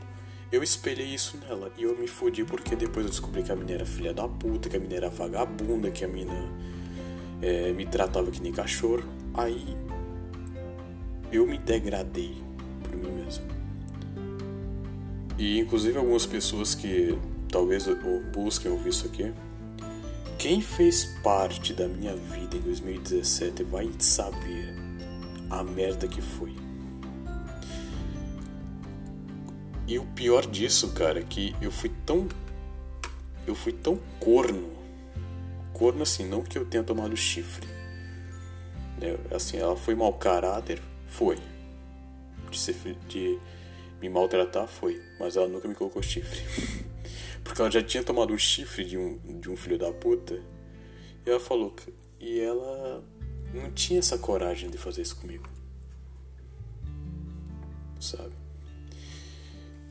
Eu 0.51 0.63
espelhei 0.63 1.05
isso 1.05 1.37
nela 1.37 1.71
e 1.77 1.83
eu 1.83 1.95
me 1.97 2.07
fodi 2.07 2.43
porque 2.43 2.75
depois 2.75 3.05
eu 3.05 3.11
descobri 3.11 3.43
que 3.43 3.51
a 3.51 3.55
mina 3.55 3.73
era 3.73 3.85
filha 3.85 4.13
da 4.13 4.27
puta, 4.27 4.67
que 4.67 4.75
a 4.75 4.79
mina 4.79 4.95
era 4.95 5.09
vagabunda, 5.09 5.91
que 5.91 6.03
a 6.03 6.07
mina 6.07 6.33
é, 7.39 7.71
me 7.71 7.85
tratava 7.85 8.31
que 8.31 8.41
nem 8.41 8.51
cachorro. 8.51 9.03
Aí 9.35 9.77
eu 11.31 11.45
me 11.45 11.59
degradei 11.59 12.35
por 12.83 12.95
mim 12.95 13.11
mesmo. 13.11 13.45
E 15.37 15.59
inclusive 15.59 15.99
algumas 15.99 16.25
pessoas 16.25 16.73
que 16.73 17.15
talvez 17.51 17.85
busquem 18.33 18.71
ouvir 18.71 18.89
isso 18.89 19.05
aqui. 19.05 19.31
Quem 20.39 20.61
fez 20.61 21.05
parte 21.21 21.73
da 21.73 21.87
minha 21.87 22.15
vida 22.15 22.57
em 22.57 22.61
2017 22.61 23.63
vai 23.65 23.87
saber 23.99 24.73
a 25.49 25.63
merda 25.63 26.07
que 26.07 26.21
foi. 26.21 26.68
E 29.89 29.97
o 29.97 30.05
pior 30.05 30.45
disso, 30.45 30.93
cara, 30.93 31.19
é 31.19 31.23
que 31.23 31.55
eu 31.59 31.71
fui 31.71 31.91
tão. 32.05 32.27
Eu 33.47 33.55
fui 33.55 33.73
tão 33.73 33.97
corno. 34.19 34.71
Corno 35.73 36.03
assim, 36.03 36.27
não 36.27 36.43
que 36.43 36.59
eu 36.59 36.63
tenha 36.63 36.83
tomado 36.83 37.17
chifre. 37.17 37.67
É, 39.01 39.35
assim, 39.35 39.57
ela 39.57 39.75
foi 39.75 39.95
mau 39.95 40.13
caráter? 40.13 40.79
Foi. 41.07 41.39
De 42.51 42.59
ser. 42.59 42.75
De, 43.07 43.39
me 43.99 44.07
maltratar 44.09 44.67
foi, 44.67 45.01
mas 45.19 45.35
ela 45.35 45.47
nunca 45.47 45.67
me 45.67 45.73
colocou 45.73 46.03
chifre. 46.03 46.39
Porque 47.43 47.59
ela 47.59 47.71
já 47.71 47.81
tinha 47.81 48.03
tomado 48.03 48.31
um 48.31 48.37
chifre 48.37 48.85
de 48.85 48.95
um, 48.95 49.17
de 49.39 49.49
um 49.49 49.57
filho 49.57 49.79
da 49.79 49.91
puta. 49.91 50.39
E 51.25 51.31
ela 51.31 51.39
falou. 51.39 51.75
E 52.19 52.39
ela 52.39 53.03
não 53.51 53.71
tinha 53.71 53.97
essa 53.97 54.19
coragem 54.19 54.69
de 54.69 54.77
fazer 54.77 55.01
isso 55.01 55.15
comigo. 55.15 55.49
Sabe? 57.99 58.38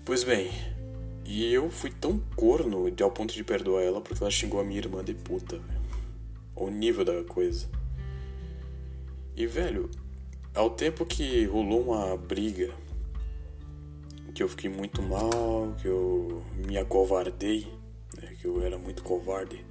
Pois 0.09 0.25
bem, 0.25 0.51
e 1.27 1.53
eu 1.53 1.69
fui 1.69 1.91
tão 1.91 2.19
corno 2.35 2.91
de 2.91 3.03
ao 3.03 3.11
ponto 3.11 3.35
de 3.35 3.45
perdoar 3.45 3.83
ela 3.83 4.01
porque 4.01 4.25
ela 4.25 4.31
xingou 4.31 4.59
a 4.59 4.65
minha 4.65 4.81
irmã 4.81 5.05
de 5.05 5.13
puta, 5.13 5.59
velho. 5.59 5.81
O 6.57 6.71
nível 6.71 7.05
da 7.05 7.23
coisa. 7.25 7.69
E, 9.37 9.47
velho, 9.47 9.91
ao 10.55 10.71
tempo 10.71 11.05
que 11.05 11.45
rolou 11.45 11.83
uma 11.83 12.17
briga 12.17 12.73
que 14.35 14.43
eu 14.43 14.49
fiquei 14.49 14.71
muito 14.71 15.03
mal, 15.03 15.77
que 15.83 15.87
eu 15.87 16.43
me 16.57 16.79
acovardei, 16.79 17.71
né, 18.17 18.35
que 18.41 18.47
eu 18.47 18.63
era 18.63 18.79
muito 18.79 19.03
covarde, 19.03 19.63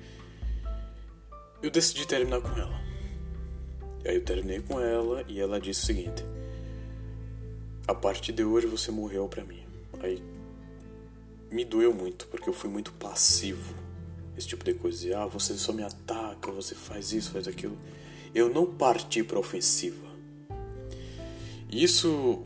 eu 1.64 1.72
decidi 1.72 2.06
terminar 2.06 2.42
com 2.42 2.50
ela. 2.50 2.80
E 4.06 4.10
aí 4.10 4.16
eu 4.18 4.24
terminei 4.24 4.60
com 4.62 4.80
ela 4.80 5.26
e 5.28 5.40
ela 5.40 5.60
disse 5.60 5.82
o 5.82 5.86
seguinte: 5.88 6.24
A 7.88 7.96
partir 7.96 8.34
de 8.34 8.44
hoje 8.44 8.68
você 8.68 8.92
morreu 8.92 9.28
para 9.28 9.44
mim. 9.44 9.67
Aí 10.02 10.22
me 11.52 11.64
doeu 11.64 11.94
muito, 11.94 12.28
porque 12.28 12.50
eu 12.50 12.54
fui 12.54 12.70
muito 12.70 12.92
passivo. 12.94 13.74
Esse 14.38 14.48
tipo 14.48 14.64
de 14.64 14.74
coisa. 14.74 15.18
ah, 15.18 15.26
você 15.26 15.58
só 15.58 15.74
me 15.74 15.84
ataca, 15.84 16.52
você 16.52 16.76
faz 16.76 17.12
isso, 17.12 17.32
faz 17.32 17.48
aquilo. 17.48 17.78
Eu 18.34 18.50
não 18.50 18.66
parti 18.66 19.24
para 19.24 19.40
ofensiva. 19.40 20.08
Isso 21.72 22.44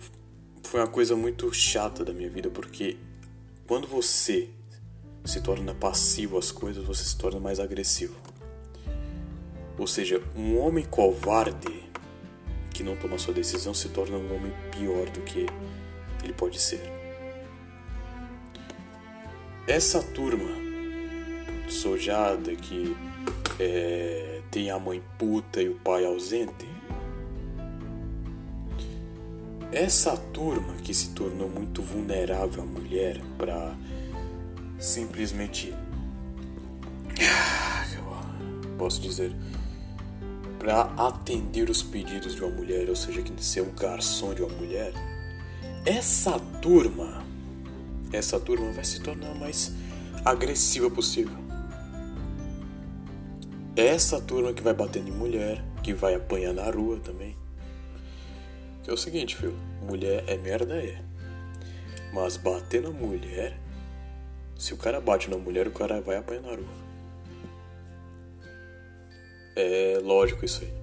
foi 0.63 0.79
uma 0.79 0.87
coisa 0.87 1.15
muito 1.15 1.51
chata 1.53 2.05
da 2.05 2.13
minha 2.13 2.29
vida, 2.29 2.49
porque 2.49 2.97
quando 3.67 3.87
você 3.87 4.49
se 5.25 5.41
torna 5.41 5.75
passivo 5.75 6.37
às 6.37 6.51
coisas, 6.51 6.83
você 6.83 7.03
se 7.03 7.17
torna 7.17 7.39
mais 7.39 7.59
agressivo. 7.59 8.15
Ou 9.77 9.85
seja, 9.85 10.21
um 10.35 10.57
homem 10.59 10.85
covarde 10.85 11.83
que 12.73 12.83
não 12.83 12.95
toma 12.95 13.17
sua 13.17 13.33
decisão 13.33 13.73
se 13.73 13.89
torna 13.89 14.17
um 14.17 14.35
homem 14.35 14.53
pior 14.71 15.09
do 15.09 15.21
que 15.21 15.45
ele 16.23 16.33
pode 16.33 16.59
ser. 16.59 17.00
Essa 19.71 20.03
turma 20.03 20.51
sojada 21.69 22.53
que 22.57 22.93
é, 23.57 24.41
tem 24.51 24.69
a 24.69 24.77
mãe 24.77 25.01
puta 25.17 25.61
e 25.61 25.69
o 25.69 25.75
pai 25.75 26.03
ausente 26.03 26.67
essa 29.71 30.17
turma 30.17 30.73
que 30.83 30.93
se 30.93 31.11
tornou 31.11 31.47
muito 31.47 31.81
vulnerável 31.81 32.63
à 32.63 32.65
mulher 32.65 33.21
para 33.37 33.73
simplesmente 34.77 35.73
posso 38.77 38.99
dizer 38.99 39.31
para 40.59 40.81
atender 40.97 41.69
os 41.69 41.81
pedidos 41.81 42.35
de 42.35 42.43
uma 42.43 42.53
mulher, 42.53 42.89
ou 42.89 42.95
seja, 42.97 43.21
que 43.21 43.41
ser 43.41 43.61
um 43.61 43.73
garçom 43.73 44.33
de 44.33 44.43
uma 44.43 44.53
mulher, 44.53 44.91
essa 45.85 46.37
turma, 46.61 47.30
essa 48.11 48.39
turma 48.39 48.71
vai 48.71 48.83
se 48.83 49.01
tornar 49.01 49.33
mais 49.35 49.73
agressiva 50.25 50.89
possível. 50.89 51.37
Essa 53.75 54.19
turma 54.19 54.53
que 54.53 54.61
vai 54.61 54.73
batendo 54.73 55.07
em 55.07 55.13
mulher, 55.13 55.63
que 55.81 55.93
vai 55.93 56.13
apanhar 56.15 56.53
na 56.53 56.69
rua 56.69 56.99
também. 56.99 57.35
Que 58.83 58.89
é 58.89 58.93
o 58.93 58.97
seguinte, 58.97 59.35
filho. 59.35 59.57
Mulher 59.81 60.23
é 60.27 60.37
merda, 60.37 60.75
é. 60.75 61.01
Mas 62.13 62.35
bater 62.35 62.81
na 62.81 62.89
mulher. 62.89 63.57
Se 64.57 64.73
o 64.73 64.77
cara 64.77 64.99
bate 64.99 65.29
na 65.29 65.37
mulher, 65.37 65.67
o 65.67 65.71
cara 65.71 66.01
vai 66.01 66.17
apanhar 66.17 66.41
na 66.41 66.49
rua. 66.49 66.81
É 69.55 69.99
lógico 70.03 70.43
isso 70.45 70.63
aí. 70.63 70.73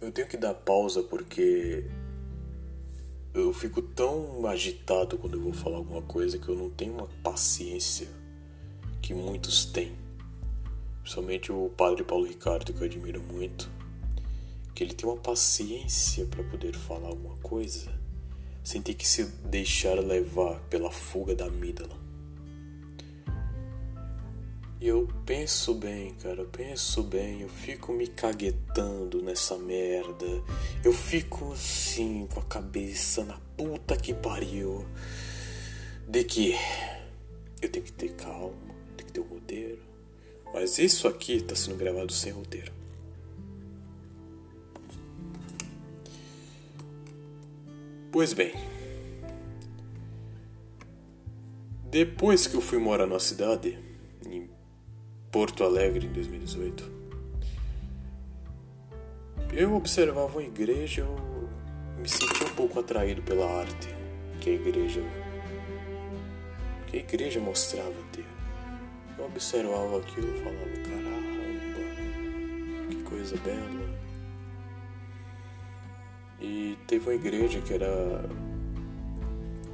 Eu 0.00 0.10
tenho 0.10 0.26
que 0.26 0.36
dar 0.36 0.54
pausa 0.54 1.02
porque 1.02 1.84
eu 3.34 3.52
fico 3.52 3.80
tão 3.80 4.46
agitado 4.46 5.16
quando 5.18 5.34
eu 5.34 5.40
vou 5.40 5.52
falar 5.52 5.76
alguma 5.76 6.02
coisa 6.02 6.38
que 6.38 6.48
eu 6.48 6.56
não 6.56 6.70
tenho 6.70 6.94
uma 6.94 7.08
paciência 7.22 8.08
que 9.00 9.14
muitos 9.14 9.64
têm 9.64 10.00
principalmente 11.10 11.50
o 11.50 11.68
padre 11.76 12.04
Paulo 12.04 12.24
Ricardo, 12.24 12.72
que 12.72 12.80
eu 12.80 12.86
admiro 12.86 13.20
muito, 13.20 13.68
que 14.74 14.84
ele 14.84 14.94
tem 14.94 15.08
uma 15.08 15.18
paciência 15.18 16.24
para 16.26 16.44
poder 16.44 16.76
falar 16.76 17.08
alguma 17.08 17.36
coisa 17.38 17.90
sem 18.62 18.80
ter 18.80 18.94
que 18.94 19.08
se 19.08 19.24
deixar 19.44 19.98
levar 19.98 20.60
pela 20.68 20.90
fuga 20.90 21.34
da 21.34 21.46
amígdala. 21.46 21.98
E 24.80 24.88
eu 24.88 25.06
penso 25.26 25.74
bem, 25.74 26.14
cara, 26.14 26.40
eu 26.40 26.46
penso 26.46 27.02
bem, 27.02 27.42
eu 27.42 27.48
fico 27.48 27.92
me 27.92 28.06
caguetando 28.06 29.20
nessa 29.20 29.58
merda. 29.58 30.26
Eu 30.82 30.92
fico 30.92 31.52
assim, 31.52 32.26
com 32.32 32.40
a 32.40 32.44
cabeça 32.44 33.24
na 33.24 33.38
puta 33.56 33.96
que 33.96 34.14
pariu. 34.14 34.86
De 36.08 36.24
que 36.24 36.54
eu 37.60 37.68
tenho 37.70 37.84
que 37.84 37.92
ter 37.92 38.14
calma, 38.14 38.54
tenho 38.96 39.06
que 39.06 39.12
ter 39.12 39.20
um 39.20 39.24
roteiro 39.24 39.90
mas 40.52 40.78
isso 40.78 41.06
aqui 41.06 41.34
está 41.36 41.54
sendo 41.54 41.76
gravado 41.76 42.12
sem 42.12 42.32
roteiro. 42.32 42.72
Pois 48.12 48.32
bem, 48.32 48.52
depois 51.84 52.48
que 52.48 52.56
eu 52.56 52.60
fui 52.60 52.78
morar 52.78 53.06
na 53.06 53.20
cidade, 53.20 53.78
Porto 55.30 55.62
Alegre 55.62 56.08
em 56.08 56.12
2018. 56.12 56.90
Eu 59.52 59.76
observava 59.76 60.40
a 60.40 60.42
igreja, 60.42 61.02
eu 61.02 61.48
me 62.00 62.08
sentia 62.08 62.48
um 62.48 62.54
pouco 62.56 62.80
atraído 62.80 63.22
pela 63.22 63.46
arte 63.60 63.88
que 64.40 64.50
a 64.50 64.52
igreja 64.54 65.00
que 66.88 66.96
a 66.96 67.00
igreja 67.00 67.38
mostrava 67.38 67.94
ter. 68.10 68.24
Eu 69.16 69.26
observava 69.26 69.98
aquilo 69.98 70.32
falava, 70.38 70.66
caramba, 70.82 71.80
que 72.88 72.96
coisa 73.04 73.36
bela. 73.36 74.00
E 76.40 76.76
teve 76.88 77.08
uma 77.08 77.14
igreja 77.14 77.60
que 77.60 77.72
era 77.74 78.28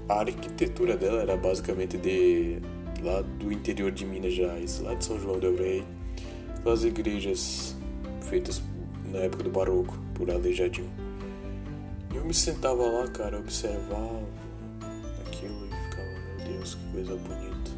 a 0.07 0.21
arquitetura 0.21 0.99
dela 0.99 1.23
era 1.23 1.37
basicamente 1.37 1.97
de 1.97 2.61
lá 3.03 3.23
do 3.23 3.53
interior 3.53 3.91
de 3.91 4.05
Minas 4.05 4.35
Gerais, 4.35 4.81
lá 4.81 4.95
de 4.95 5.05
São 5.05 5.19
João 5.21 5.39
del 5.39 5.57
Rei, 5.57 5.85
aquelas 6.57 6.85
igrejas 6.85 7.77
feitas 8.23 8.63
na 9.11 9.19
época 9.19 9.45
do 9.45 9.51
Barroco, 9.51 9.99
por 10.15 10.31
Aleijadinho. 10.31 10.91
Eu 12.15 12.25
me 12.25 12.35
sentava 12.35 12.83
lá, 12.83 13.07
cara, 13.09 13.39
observava 13.39 14.23
aquilo 15.27 15.67
e 15.67 15.91
ficava, 15.91 16.09
meu 16.09 16.53
Deus, 16.53 16.75
que 16.75 16.93
coisa 16.93 17.17
bonita. 17.17 17.71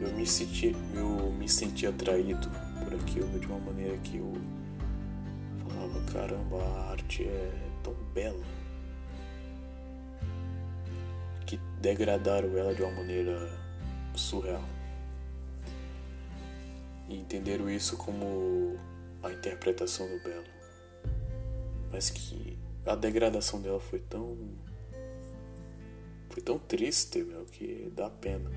Eu 0.00 0.12
me 0.14 0.26
senti, 0.26 0.74
eu 0.94 1.32
me 1.38 1.48
senti 1.48 1.86
atraído 1.86 2.48
por 2.82 2.94
aquilo 2.94 3.38
de 3.38 3.46
uma 3.46 3.58
maneira 3.58 3.96
que 3.98 4.18
eu 4.18 4.32
falava, 5.58 6.00
caramba, 6.12 6.62
a 6.62 6.90
arte 6.90 7.24
é 7.24 7.52
tão 7.82 7.94
bela 8.14 8.61
degradaram 11.82 12.56
ela 12.56 12.72
de 12.72 12.80
uma 12.80 12.92
maneira 12.92 13.50
surreal. 14.14 14.62
E 17.08 17.16
entenderam 17.16 17.68
isso 17.68 17.96
como 17.96 18.78
a 19.22 19.32
interpretação 19.32 20.08
do 20.08 20.22
belo. 20.22 20.46
Mas 21.90 22.08
que 22.08 22.56
a 22.86 22.94
degradação 22.94 23.60
dela 23.60 23.80
foi 23.80 23.98
tão. 23.98 24.38
Foi 26.30 26.42
tão 26.42 26.58
triste, 26.58 27.22
meu, 27.22 27.44
que 27.44 27.92
dá 27.94 28.08
pena. 28.08 28.50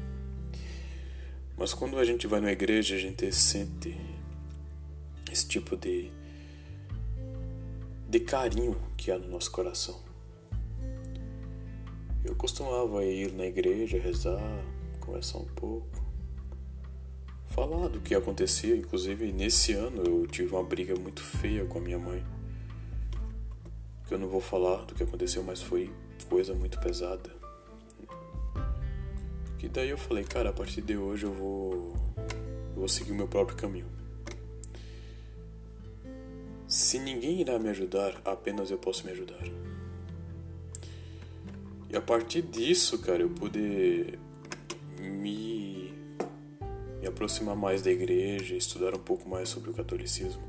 Mas 1.58 1.74
quando 1.74 1.98
a 1.98 2.06
gente 2.06 2.28
vai 2.28 2.40
na 2.40 2.52
igreja, 2.52 2.96
a 2.96 3.00
gente 3.00 3.30
sente 3.34 3.98
esse 5.32 5.48
tipo 5.48 5.76
de. 5.76 6.12
de 8.08 8.20
carinho 8.20 8.80
que 8.96 9.12
há 9.12 9.18
no 9.18 9.28
nosso 9.28 9.52
coração. 9.52 10.05
Eu 12.26 12.36
costumava 12.36 13.06
ir 13.06 13.32
na 13.32 13.46
igreja, 13.46 13.98
rezar, 13.98 14.42
conversar 15.00 15.38
um 15.38 15.46
pouco 15.46 16.06
falar 17.56 17.88
do 17.88 18.02
que 18.02 18.14
acontecia. 18.14 18.76
Inclusive, 18.76 19.32
nesse 19.32 19.72
ano 19.72 20.04
eu 20.04 20.28
tive 20.28 20.54
uma 20.54 20.64
briga 20.64 20.94
muito 20.96 21.24
feia 21.24 21.64
com 21.66 21.78
a 21.78 21.82
minha 21.82 21.98
mãe. 21.98 22.22
Que 24.06 24.14
eu 24.14 24.20
não 24.20 24.28
vou 24.28 24.42
falar 24.42 24.84
do 24.84 24.94
que 24.94 25.04
aconteceu, 25.04 25.42
mas 25.42 25.62
foi 25.62 25.90
coisa 26.30 26.54
muito 26.54 26.78
pesada. 26.82 27.34
Que 29.58 29.70
daí 29.70 29.90
eu 29.90 29.98
falei, 29.98 30.26
cara, 30.26 30.50
a 30.50 30.54
partir 30.54 30.82
de 30.82 30.98
hoje 30.98 31.26
eu 31.26 31.34
vou, 31.34 31.96
eu 32.74 32.80
vou 32.80 32.90
seguir 32.90 33.14
o 33.14 33.16
meu 33.16 33.28
próprio 33.28 33.58
caminho. 33.58 33.88
Se 36.68 37.00
ninguém 37.00 37.40
irá 37.40 37.58
me 37.58 37.70
ajudar, 37.70 38.22
apenas 38.26 38.70
eu 38.70 38.78
posso 38.78 39.06
me 39.06 39.12
ajudar. 39.14 39.44
E 41.96 41.98
a 41.98 42.02
partir 42.02 42.42
disso, 42.42 43.00
cara, 43.00 43.22
eu 43.22 43.30
pude 43.30 44.20
me 45.00 45.94
me 47.00 47.08
aproximar 47.08 47.56
mais 47.56 47.82
da 47.82 47.90
igreja, 47.90 48.54
estudar 48.54 48.94
um 48.94 49.00
pouco 49.00 49.30
mais 49.30 49.48
sobre 49.48 49.70
o 49.70 49.74
catolicismo. 49.74 50.42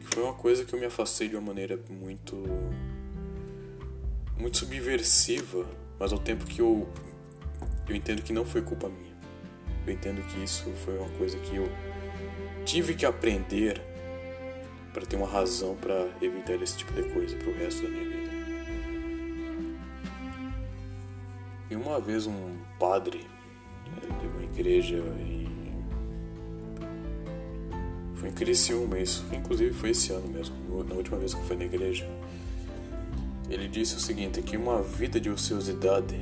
Que 0.00 0.16
foi 0.16 0.24
uma 0.24 0.34
coisa 0.34 0.64
que 0.64 0.74
eu 0.74 0.80
me 0.80 0.86
afastei 0.86 1.28
de 1.28 1.36
uma 1.36 1.46
maneira 1.46 1.78
muito 1.88 2.42
muito 4.36 4.56
subversiva, 4.56 5.64
mas 5.96 6.12
ao 6.12 6.18
tempo 6.18 6.44
que 6.44 6.60
eu 6.60 6.88
eu 7.88 7.94
entendo 7.94 8.20
que 8.20 8.32
não 8.32 8.44
foi 8.44 8.60
culpa 8.60 8.88
minha. 8.88 9.16
Eu 9.86 9.92
entendo 9.92 10.20
que 10.26 10.42
isso 10.42 10.64
foi 10.84 10.98
uma 10.98 11.10
coisa 11.10 11.38
que 11.38 11.54
eu 11.54 11.68
tive 12.64 12.96
que 12.96 13.06
aprender 13.06 13.80
para 14.92 15.06
ter 15.06 15.14
uma 15.14 15.28
razão 15.28 15.76
para 15.76 16.08
evitar 16.20 16.60
esse 16.60 16.78
tipo 16.78 16.92
de 16.94 17.04
coisa 17.14 17.36
pro 17.36 17.52
resto 17.52 17.84
da 17.84 17.90
minha 17.90 18.08
vida. 18.08 18.17
Uma 21.78 22.00
vez 22.00 22.26
um 22.26 22.56
padre 22.78 23.26
né, 23.86 24.18
de 24.20 24.26
uma 24.26 24.42
igreja 24.42 24.96
em 24.96 25.48
foi 28.18 28.30
em 28.30 28.32
Criciúma 28.32 28.98
isso, 28.98 29.24
inclusive 29.32 29.72
foi 29.72 29.90
esse 29.90 30.12
ano 30.12 30.26
mesmo, 30.26 30.56
na 30.88 30.96
última 30.96 31.16
vez 31.18 31.34
que 31.34 31.42
fui 31.44 31.56
na 31.56 31.64
igreja. 31.64 32.04
Ele 33.48 33.68
disse 33.68 33.94
o 33.94 34.00
seguinte, 34.00 34.42
que 34.42 34.56
uma 34.56 34.82
vida 34.82 35.20
de 35.20 35.30
ociosidade 35.30 36.16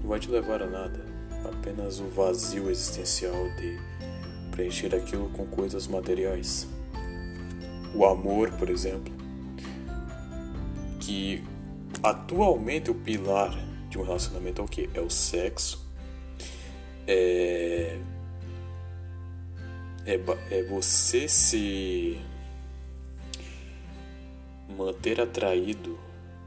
não 0.00 0.08
vai 0.08 0.18
te 0.18 0.30
levar 0.30 0.62
a 0.62 0.66
nada, 0.66 1.04
apenas 1.44 2.00
o 2.00 2.08
vazio 2.08 2.70
existencial 2.70 3.34
de 3.60 3.78
preencher 4.52 4.94
aquilo 4.94 5.28
com 5.28 5.44
coisas 5.44 5.86
materiais. 5.86 6.66
O 7.94 8.06
amor, 8.06 8.50
por 8.52 8.70
exemplo, 8.70 9.12
que 10.98 11.44
atualmente 12.02 12.90
o 12.90 12.94
pilar 12.94 13.56
de 13.88 13.98
um 13.98 14.02
relacionamento 14.02 14.60
é 14.60 14.64
o 14.64 14.68
que? 14.68 14.90
É 14.94 15.00
o 15.00 15.10
sexo, 15.10 15.86
é 17.06 17.98
é, 20.06 20.20
é 20.50 20.62
você 20.62 21.26
se 21.26 22.16
manter 24.76 25.20
atraído, 25.20 25.98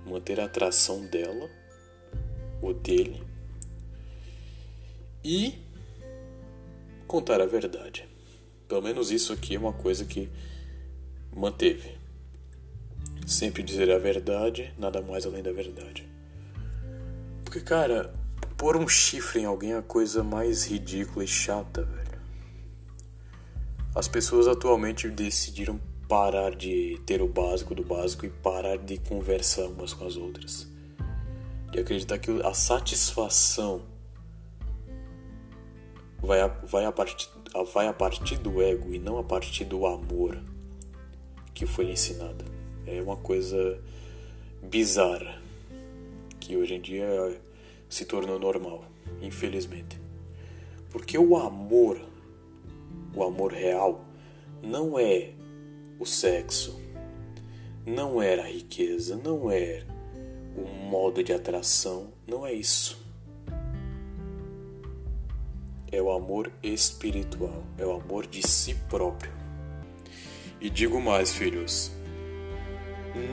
manter 0.06 0.40
a 0.40 0.46
atração 0.46 1.06
dela 1.06 1.50
ou 2.62 2.74
dele 2.74 3.22
e 5.24 5.60
contar 7.06 7.42
a 7.42 7.46
verdade. 7.46 8.08
Pelo 8.68 8.82
menos 8.82 9.12
isso 9.12 9.34
aqui 9.34 9.56
é 9.56 9.60
uma 9.60 9.74
coisa 9.74 10.06
que 10.06 10.30
manteve. 11.36 11.99
Sempre 13.30 13.62
dizer 13.62 13.92
a 13.92 14.00
verdade, 14.00 14.74
nada 14.76 15.04
mais 15.04 15.24
além 15.24 15.44
da 15.44 15.52
verdade. 15.52 16.04
Porque, 17.46 17.60
cara, 17.60 18.12
pôr 18.58 18.76
um 18.76 18.88
chifre 18.88 19.42
em 19.42 19.46
alguém 19.46 19.74
é 19.74 19.78
a 19.78 19.84
coisa 19.84 20.24
mais 20.24 20.66
ridícula 20.66 21.24
e 21.24 21.28
chata, 21.28 21.84
velho. 21.84 22.20
As 23.94 24.08
pessoas 24.08 24.48
atualmente 24.48 25.08
decidiram 25.10 25.80
parar 26.08 26.56
de 26.56 27.00
ter 27.06 27.22
o 27.22 27.28
básico 27.28 27.76
do 27.76 27.84
básico 27.84 28.26
e 28.26 28.32
parar 28.32 28.80
de 28.80 28.98
conversar 28.98 29.68
umas 29.68 29.94
com 29.94 30.08
as 30.08 30.18
outras. 30.18 30.68
De 31.72 31.80
acreditar 31.80 32.18
que 32.18 32.32
a 32.42 32.54
satisfação 32.56 33.84
vai 36.20 36.42
a, 36.42 36.48
vai 36.48 36.84
a, 36.84 36.92
partir, 36.92 37.30
vai 37.76 37.88
a 37.88 37.94
partir 37.94 38.40
do 38.40 38.60
ego 38.60 38.92
e 38.92 38.98
não 38.98 39.20
a 39.20 39.24
partir 39.24 39.66
do 39.66 39.86
amor 39.86 40.36
que 41.54 41.68
foi 41.68 41.92
ensinada. 41.92 42.59
É 42.90 43.02
uma 43.02 43.18
coisa 43.18 43.80
bizarra 44.64 45.40
que 46.40 46.58
hoje 46.58 46.74
em 46.74 46.82
dia 46.82 47.40
se 47.88 48.06
tornou 48.06 48.40
normal, 48.40 48.84
infelizmente. 49.22 50.00
Porque 50.92 51.18
o 51.18 51.38
amor 51.38 52.00
o 53.14 53.24
amor 53.24 53.52
real 53.52 54.06
não 54.62 55.00
é 55.00 55.32
o 56.00 56.06
sexo, 56.06 56.80
não 57.86 58.22
era 58.22 58.44
a 58.44 58.48
riqueza, 58.48 59.20
não 59.24 59.52
é 59.52 59.84
o 60.56 60.66
modo 60.90 61.24
de 61.24 61.34
atração, 61.34 62.08
não 62.28 62.46
é 62.46 62.54
isso. 62.54 63.00
É 65.92 66.02
o 66.02 66.12
amor 66.12 66.52
espiritual, 66.62 67.64
é 67.78 67.86
o 67.86 67.94
amor 67.94 68.28
de 68.28 68.48
si 68.48 68.76
próprio. 68.88 69.32
E 70.62 70.70
digo 70.70 71.02
mais, 71.02 71.34
filhos: 71.34 71.92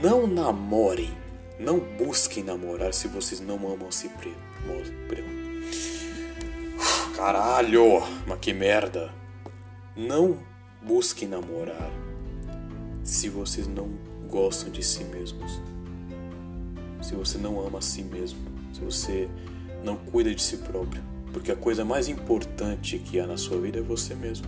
não 0.02 0.26
namorem, 0.26 1.12
não 1.58 1.78
busquem 1.78 2.42
namorar 2.42 2.92
se 2.92 3.08
vocês 3.08 3.40
não 3.40 3.56
amam 3.56 3.90
si 3.90 4.08
próprios. 4.08 5.36
Caralho, 7.16 8.02
mas 8.26 8.38
que 8.38 8.52
merda! 8.52 9.10
Não 9.96 10.38
busquem 10.82 11.26
namorar 11.26 11.90
se 13.02 13.30
vocês 13.30 13.66
não 13.66 13.88
gostam 14.28 14.70
de 14.70 14.82
si 14.82 15.04
mesmos. 15.04 15.60
Se 17.00 17.14
você 17.14 17.38
não 17.38 17.64
ama 17.66 17.78
a 17.78 17.82
si 17.82 18.02
mesmo, 18.02 18.40
se 18.72 18.80
você 18.80 19.28
não 19.82 19.96
cuida 19.96 20.34
de 20.34 20.42
si 20.42 20.58
próprio, 20.58 21.02
porque 21.32 21.50
a 21.50 21.56
coisa 21.56 21.84
mais 21.84 22.08
importante 22.08 22.98
que 22.98 23.18
há 23.18 23.26
na 23.26 23.36
sua 23.36 23.58
vida 23.58 23.78
é 23.78 23.82
você 23.82 24.14
mesmo. 24.14 24.46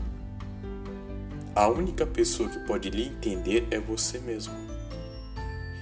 A 1.54 1.68
única 1.68 2.06
pessoa 2.06 2.48
que 2.48 2.58
pode 2.60 2.90
lhe 2.90 3.06
entender 3.06 3.66
é 3.70 3.80
você 3.80 4.18
mesmo. 4.18 4.54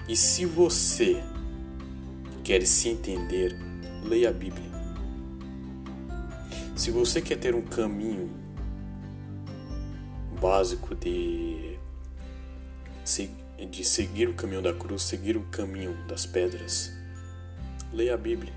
E 0.09 0.15
se 0.15 0.47
você 0.47 1.23
quer 2.45 2.65
se 2.65 2.89
entender, 2.89 3.57
leia 4.05 4.31
a 4.31 4.33
Bíblia. 4.33 4.71
Se 6.77 6.93
você 6.93 7.21
quer 7.21 7.37
ter 7.37 7.57
um 7.57 7.63
caminho 7.63 8.31
básico 10.41 10.95
de, 10.95 11.77
de 13.69 13.85
seguir 13.85 14.29
o 14.29 14.35
caminho 14.35 14.63
da 14.63 14.73
cruz, 14.73 15.03
seguir 15.03 15.37
o 15.37 15.43
caminho 15.47 15.97
das 16.07 16.25
pedras, 16.25 16.93
leia 17.93 18.15
a 18.15 18.17
Bíblia. 18.17 18.53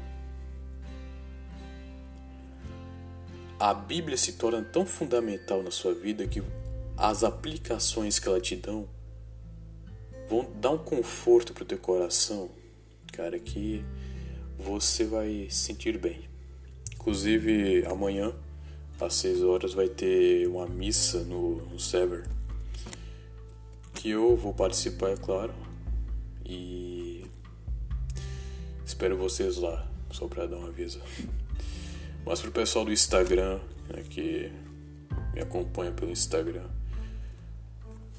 A 3.59 3.73
Bíblia 3.73 4.17
se 4.17 4.33
torna 4.33 4.61
tão 4.61 4.85
fundamental 4.85 5.63
na 5.63 5.71
sua 5.71 5.95
vida 5.95 6.27
que 6.27 6.43
as 6.95 7.23
aplicações 7.23 8.19
que 8.19 8.27
ela 8.27 8.39
te 8.39 8.55
dão 8.55 8.87
vão 10.29 10.47
dar 10.55 10.71
um 10.71 10.77
conforto 10.77 11.53
pro 11.53 11.65
teu 11.65 11.79
coração, 11.79 12.49
cara, 13.11 13.39
que 13.39 13.83
você 14.57 15.03
vai 15.03 15.47
sentir 15.49 15.97
bem. 15.97 16.21
Inclusive, 16.93 17.85
amanhã, 17.87 18.33
às 18.99 19.15
6 19.15 19.41
horas, 19.41 19.73
vai 19.73 19.87
ter 19.87 20.47
uma 20.47 20.67
missa 20.67 21.23
no, 21.23 21.55
no 21.65 21.79
Sever. 21.79 22.27
Que 23.95 24.11
eu 24.11 24.35
vou 24.35 24.53
participar, 24.53 25.09
é 25.09 25.17
claro. 25.17 25.53
E 26.45 27.25
espero 28.85 29.17
vocês 29.17 29.57
lá, 29.57 29.89
só 30.11 30.27
pra 30.27 30.45
dar 30.45 30.57
um 30.57 30.67
aviso. 30.67 31.01
Mas 32.25 32.41
pro 32.41 32.51
pessoal 32.51 32.85
do 32.85 32.91
Instagram, 32.91 33.59
né, 33.87 34.03
que 34.09 34.51
me 35.33 35.41
acompanha 35.41 35.91
pelo 35.91 36.11
Instagram, 36.11 36.67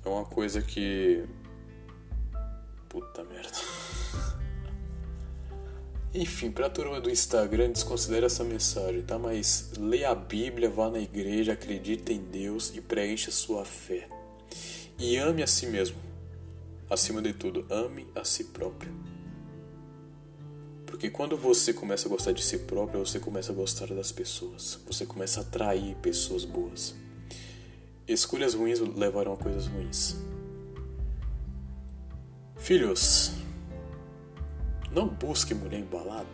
é 0.04 0.08
uma 0.08 0.24
coisa 0.24 0.60
que. 0.60 1.24
Puta 2.90 3.22
merda. 3.22 3.56
Enfim, 6.12 6.50
pra 6.50 6.68
turma 6.68 7.00
do 7.00 7.08
Instagram, 7.08 7.70
desconsidera 7.70 8.26
essa 8.26 8.42
mensagem, 8.42 9.00
tá? 9.02 9.16
Mas 9.16 9.70
lê 9.78 10.04
a 10.04 10.12
Bíblia, 10.12 10.68
vá 10.68 10.90
na 10.90 10.98
igreja, 10.98 11.52
acredite 11.52 12.12
em 12.12 12.20
Deus 12.20 12.74
e 12.74 12.80
preencha 12.80 13.30
sua 13.30 13.64
fé. 13.64 14.08
E 14.98 15.16
ame 15.16 15.40
a 15.40 15.46
si 15.46 15.66
mesmo. 15.66 15.98
Acima 16.90 17.22
de 17.22 17.32
tudo, 17.32 17.64
ame 17.70 18.08
a 18.16 18.24
si 18.24 18.42
próprio. 18.42 18.92
Porque 20.84 21.08
quando 21.08 21.36
você 21.36 21.72
começa 21.72 22.08
a 22.08 22.10
gostar 22.10 22.32
de 22.32 22.42
si 22.42 22.58
próprio, 22.58 23.06
você 23.06 23.20
começa 23.20 23.52
a 23.52 23.54
gostar 23.54 23.86
das 23.94 24.10
pessoas. 24.10 24.80
Você 24.88 25.06
começa 25.06 25.38
a 25.38 25.42
atrair 25.44 25.94
pessoas 26.02 26.44
boas. 26.44 26.92
Escolhas 28.08 28.54
ruins 28.54 28.80
levarão 28.80 29.34
a 29.34 29.36
coisas 29.36 29.68
ruins. 29.68 30.16
Filhos, 32.60 33.32
não 34.92 35.08
busque 35.08 35.54
mulher 35.54 35.80
embalada. 35.80 36.28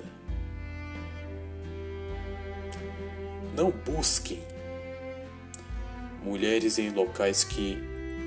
Não 3.55 3.71
busquem 3.71 4.43
mulheres 6.23 6.79
em 6.79 6.91
locais 6.91 7.45
que 7.45 7.77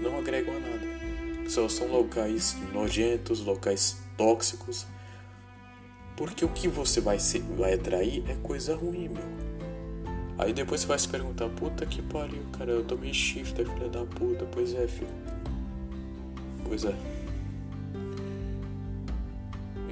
não 0.01 0.17
agregam 0.17 0.55
a 0.55 0.59
nada. 0.59 1.49
Só 1.49 1.67
são 1.67 1.87
locais 1.87 2.55
nojentos, 2.71 3.41
locais 3.41 3.97
tóxicos. 4.17 4.87
Porque 6.15 6.45
o 6.45 6.49
que 6.49 6.69
você 6.69 7.01
vai, 7.01 7.19
ser, 7.19 7.41
vai 7.41 7.73
atrair 7.73 8.23
é 8.29 8.35
coisa 8.35 8.75
ruim, 8.75 9.09
meu. 9.09 9.23
Aí 10.37 10.53
depois 10.53 10.81
você 10.81 10.87
vai 10.87 10.97
se 10.97 11.07
perguntar, 11.07 11.49
puta 11.49 11.85
que 11.85 12.01
pariu, 12.01 12.43
cara, 12.57 12.71
eu 12.71 12.83
tomei 12.83 13.13
chifre, 13.13 13.65
filha 13.65 13.89
da 13.89 14.05
puta. 14.05 14.45
Pois 14.45 14.73
é, 14.73 14.87
filho. 14.87 15.09
Pois 16.65 16.85
é. 16.85 17.18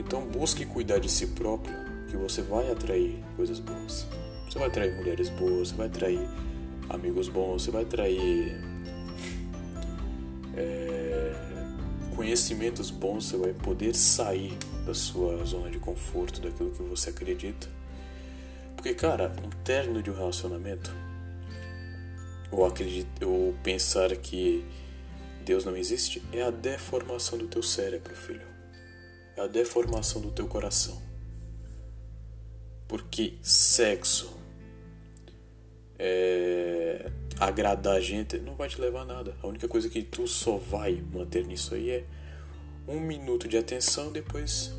Então 0.08 0.22
busque 0.26 0.66
cuidar 0.66 1.00
de 1.00 1.12
si 1.12 1.28
próprio, 1.28 1.76
que 2.10 2.16
você 2.16 2.42
vai 2.42 2.72
atrair 2.72 3.22
coisas 3.36 3.60
boas. 3.60 4.08
Você 4.50 4.58
vai 4.58 4.70
atrair 4.70 4.96
mulheres 4.96 5.30
boas, 5.30 5.68
você 5.68 5.76
vai 5.76 5.88
atrair 5.88 6.30
amigos 6.88 7.28
bons, 7.28 7.64
você 7.64 7.72
vai 7.72 7.84
atrair 7.84 8.58
é, 10.56 11.36
conhecimentos 12.16 12.90
bons, 12.90 13.26
você 13.26 13.36
vai 13.36 13.52
poder 13.52 13.94
sair 13.94 14.58
da 14.86 14.94
sua 14.94 15.44
zona 15.44 15.70
de 15.70 15.78
conforto, 15.78 16.40
daquilo 16.40 16.72
que 16.72 16.84
você 16.84 17.10
acredita. 17.10 17.68
Porque, 18.78 18.94
cara, 18.94 19.36
um 19.46 19.50
término 19.66 20.02
de 20.02 20.10
um 20.10 20.16
relacionamento, 20.16 20.90
ou, 22.50 22.66
acreditar, 22.66 23.26
ou 23.26 23.54
pensar 23.62 24.16
que 24.16 24.64
Deus 25.44 25.66
não 25.66 25.76
existe, 25.76 26.24
é 26.32 26.44
a 26.44 26.50
deformação 26.50 27.38
do 27.38 27.46
teu 27.46 27.62
cérebro, 27.62 28.16
filho 28.16 28.47
é 29.38 29.42
a 29.42 29.48
deformação 29.48 30.20
do 30.20 30.32
teu 30.32 30.48
coração. 30.48 31.00
Porque 32.88 33.36
sexo 33.42 34.36
é, 36.00 37.12
agradar 37.40 37.96
a 37.96 38.02
gente 38.02 38.40
não 38.40 38.56
vai 38.56 38.68
te 38.68 38.82
levar 38.82 39.02
a 39.02 39.06
nada. 39.06 39.38
A 39.42 39.48
única 39.48 39.68
coisa 39.68 39.90
que 39.90 40.02
tu 40.02 40.28
só 40.28 40.58
vai 40.58 41.04
manter 41.14 41.46
nisso 41.46 41.76
aí 41.76 41.92
é 41.92 42.06
um 42.88 43.00
minuto 43.00 43.48
de 43.48 43.58
atenção, 43.58 44.12
depois 44.12 44.74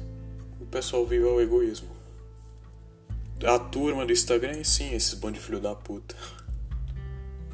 o 0.60 0.66
pessoal 0.66 1.06
vive 1.06 1.26
ao 1.26 1.40
egoísmo. 1.40 1.96
A 3.44 3.58
turma 3.58 4.04
do 4.04 4.12
Instagram, 4.12 4.64
sim, 4.64 4.92
esses 4.92 5.14
bando 5.14 5.34
de 5.34 5.40
filho 5.40 5.60
da 5.60 5.74
puta. 5.74 6.16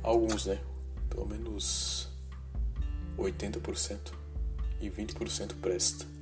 Alguns, 0.02 0.46
né? 0.46 0.58
Pelo 1.10 1.26
menos 1.26 2.08
80% 3.18 4.12
e 4.80 4.88
20% 4.88 5.54
presta. 5.60 6.13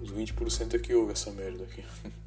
Os 0.00 0.10
20% 0.12 0.74
é 0.74 0.78
que 0.78 0.94
ouve 0.94 1.12
essa 1.12 1.30
merda 1.32 1.64
aqui. 1.64 1.84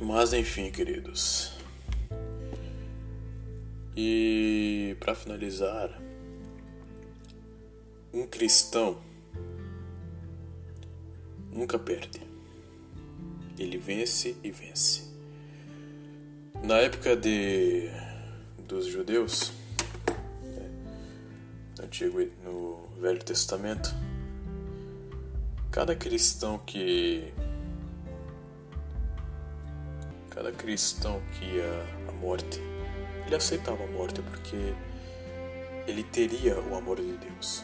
Mas 0.00 0.32
enfim, 0.32 0.70
queridos. 0.70 1.52
E 3.96 4.96
para 5.00 5.14
finalizar, 5.14 5.90
um 8.12 8.26
cristão 8.26 9.00
nunca 11.50 11.78
perde. 11.78 12.20
Ele 13.58 13.78
vence 13.78 14.36
e 14.42 14.50
vence. 14.50 15.04
Na 16.62 16.78
época 16.78 17.16
de 17.16 17.88
dos 18.66 18.86
judeus, 18.86 19.52
Antigo 21.84 22.18
no 22.42 22.88
Velho 22.98 23.22
Testamento, 23.22 23.94
cada 25.70 25.94
cristão 25.94 26.56
que 26.56 27.30
cada 30.30 30.50
cristão 30.50 31.20
que 31.32 31.44
ia 31.44 31.84
à 32.08 32.12
morte, 32.12 32.58
ele 33.26 33.36
aceitava 33.36 33.84
a 33.84 33.86
morte 33.86 34.22
porque 34.22 34.56
ele 35.86 36.02
teria 36.04 36.58
o 36.58 36.74
amor 36.74 36.96
de 36.96 37.12
Deus. 37.18 37.62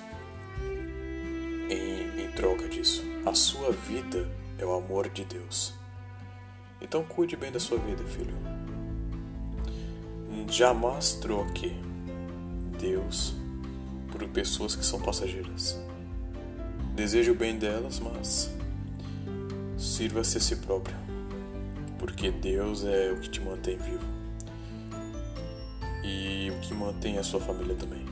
Em, 1.70 2.22
em 2.22 2.30
troca 2.32 2.68
disso, 2.68 3.02
a 3.24 3.32
sua 3.32 3.72
vida 3.72 4.30
é 4.58 4.66
o 4.66 4.74
amor 4.74 5.08
de 5.08 5.24
Deus. 5.24 5.72
Então 6.78 7.02
cuide 7.04 7.36
bem 7.36 7.50
da 7.50 7.58
sua 7.58 7.78
vida, 7.78 8.04
filho. 8.04 8.34
Jamais 10.46 11.14
troque 11.14 11.74
Deus 12.78 13.39
por 14.10 14.26
pessoas 14.28 14.74
que 14.76 14.84
são 14.84 15.00
passageiras. 15.00 15.78
Deseje 16.94 17.30
o 17.30 17.34
bem 17.34 17.58
delas, 17.58 18.00
mas 18.00 18.54
sirva-se 19.76 20.38
a 20.38 20.40
si 20.40 20.56
próprio, 20.56 20.96
porque 21.98 22.30
Deus 22.30 22.84
é 22.84 23.10
o 23.10 23.18
que 23.18 23.30
te 23.30 23.40
mantém 23.40 23.76
vivo 23.78 24.20
e 26.02 26.50
o 26.50 26.60
que 26.60 26.74
mantém 26.74 27.18
a 27.18 27.22
sua 27.22 27.40
família 27.40 27.74
também. 27.74 28.04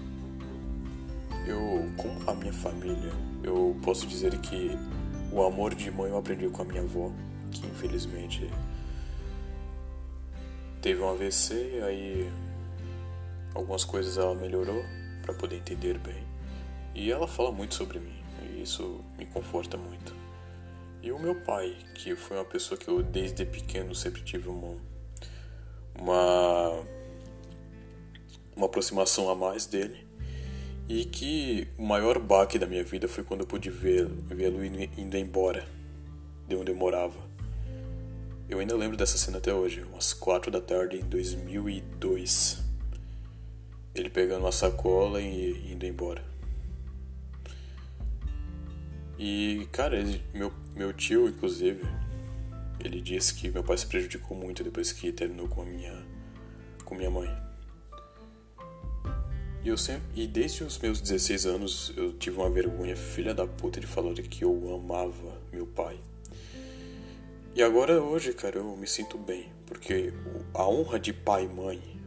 Eu, 1.46 1.90
com 1.96 2.30
a 2.30 2.34
minha 2.34 2.52
família, 2.52 3.12
eu 3.42 3.76
posso 3.82 4.06
dizer 4.06 4.36
que 4.38 4.70
o 5.32 5.42
amor 5.42 5.74
de 5.74 5.90
mãe 5.90 6.10
eu 6.10 6.18
aprendi 6.18 6.48
com 6.48 6.62
a 6.62 6.64
minha 6.64 6.82
avó, 6.82 7.10
que 7.50 7.66
infelizmente 7.66 8.50
teve 10.80 11.00
um 11.00 11.10
AVC, 11.10 11.80
aí 11.84 12.30
algumas 13.54 13.84
coisas 13.84 14.16
ela 14.18 14.34
melhorou, 14.34 14.82
para 15.28 15.34
poder 15.34 15.56
entender 15.56 15.98
bem. 15.98 16.26
E 16.94 17.12
ela 17.12 17.28
fala 17.28 17.52
muito 17.52 17.74
sobre 17.74 17.98
mim, 17.98 18.18
e 18.42 18.62
isso 18.62 19.04
me 19.18 19.26
conforta 19.26 19.76
muito. 19.76 20.14
E 21.02 21.12
o 21.12 21.18
meu 21.18 21.34
pai, 21.34 21.76
que 21.94 22.16
foi 22.16 22.38
uma 22.38 22.44
pessoa 22.44 22.78
que 22.78 22.88
eu 22.88 23.02
desde 23.02 23.44
pequeno 23.44 23.94
sempre 23.94 24.22
tive 24.22 24.48
uma 24.48 24.76
uma, 25.98 26.84
uma 28.56 28.66
aproximação 28.66 29.28
a 29.28 29.34
mais 29.34 29.66
dele. 29.66 30.06
E 30.88 31.04
que 31.04 31.68
o 31.76 31.82
maior 31.82 32.18
baque 32.18 32.58
da 32.58 32.66
minha 32.66 32.82
vida 32.82 33.06
foi 33.06 33.22
quando 33.22 33.40
eu 33.40 33.46
pude 33.46 33.68
vê-lo 33.68 34.10
vê 34.26 34.48
indo 34.96 35.16
embora 35.18 35.68
de 36.46 36.56
onde 36.56 36.72
eu 36.72 36.76
morava. 36.76 37.28
Eu 38.48 38.60
ainda 38.60 38.74
lembro 38.74 38.96
dessa 38.96 39.18
cena 39.18 39.36
até 39.36 39.52
hoje, 39.52 39.82
umas 39.82 40.14
quatro 40.14 40.50
da 40.50 40.62
tarde 40.62 40.96
em 40.96 41.04
2002 41.04 42.67
ele 44.00 44.10
pegando 44.10 44.40
uma 44.40 44.52
sacola 44.52 45.20
e 45.20 45.72
indo 45.72 45.84
embora. 45.86 46.22
E, 49.18 49.66
cara, 49.72 49.98
ele, 49.98 50.22
meu, 50.32 50.52
meu 50.76 50.92
tio, 50.92 51.28
inclusive, 51.28 51.82
Ele 52.78 53.00
disse 53.00 53.34
que 53.34 53.50
meu 53.50 53.64
pai 53.64 53.76
se 53.76 53.86
prejudicou 53.86 54.36
muito 54.36 54.62
depois 54.62 54.92
que 54.92 55.10
terminou 55.10 55.48
com 55.48 55.62
a 55.62 55.64
minha 55.64 56.06
com 56.84 56.94
minha 56.94 57.10
mãe. 57.10 57.28
E 59.64 59.68
eu 59.68 59.76
sempre 59.76 60.22
e 60.22 60.26
desde 60.26 60.62
os 60.62 60.78
meus 60.78 61.00
16 61.00 61.46
anos 61.46 61.92
eu 61.96 62.12
tive 62.12 62.36
uma 62.38 62.48
vergonha 62.48 62.96
filha 62.96 63.34
da 63.34 63.46
puta 63.46 63.80
de 63.80 63.86
falar 63.86 64.14
que 64.14 64.44
eu 64.44 64.74
amava 64.74 65.36
meu 65.52 65.66
pai. 65.66 65.98
E 67.54 67.62
agora 67.62 68.00
hoje, 68.00 68.32
cara, 68.32 68.58
eu 68.58 68.76
me 68.76 68.86
sinto 68.86 69.18
bem, 69.18 69.50
porque 69.66 70.12
a 70.54 70.68
honra 70.68 71.00
de 71.00 71.12
pai 71.12 71.44
e 71.44 71.48
mãe 71.48 71.97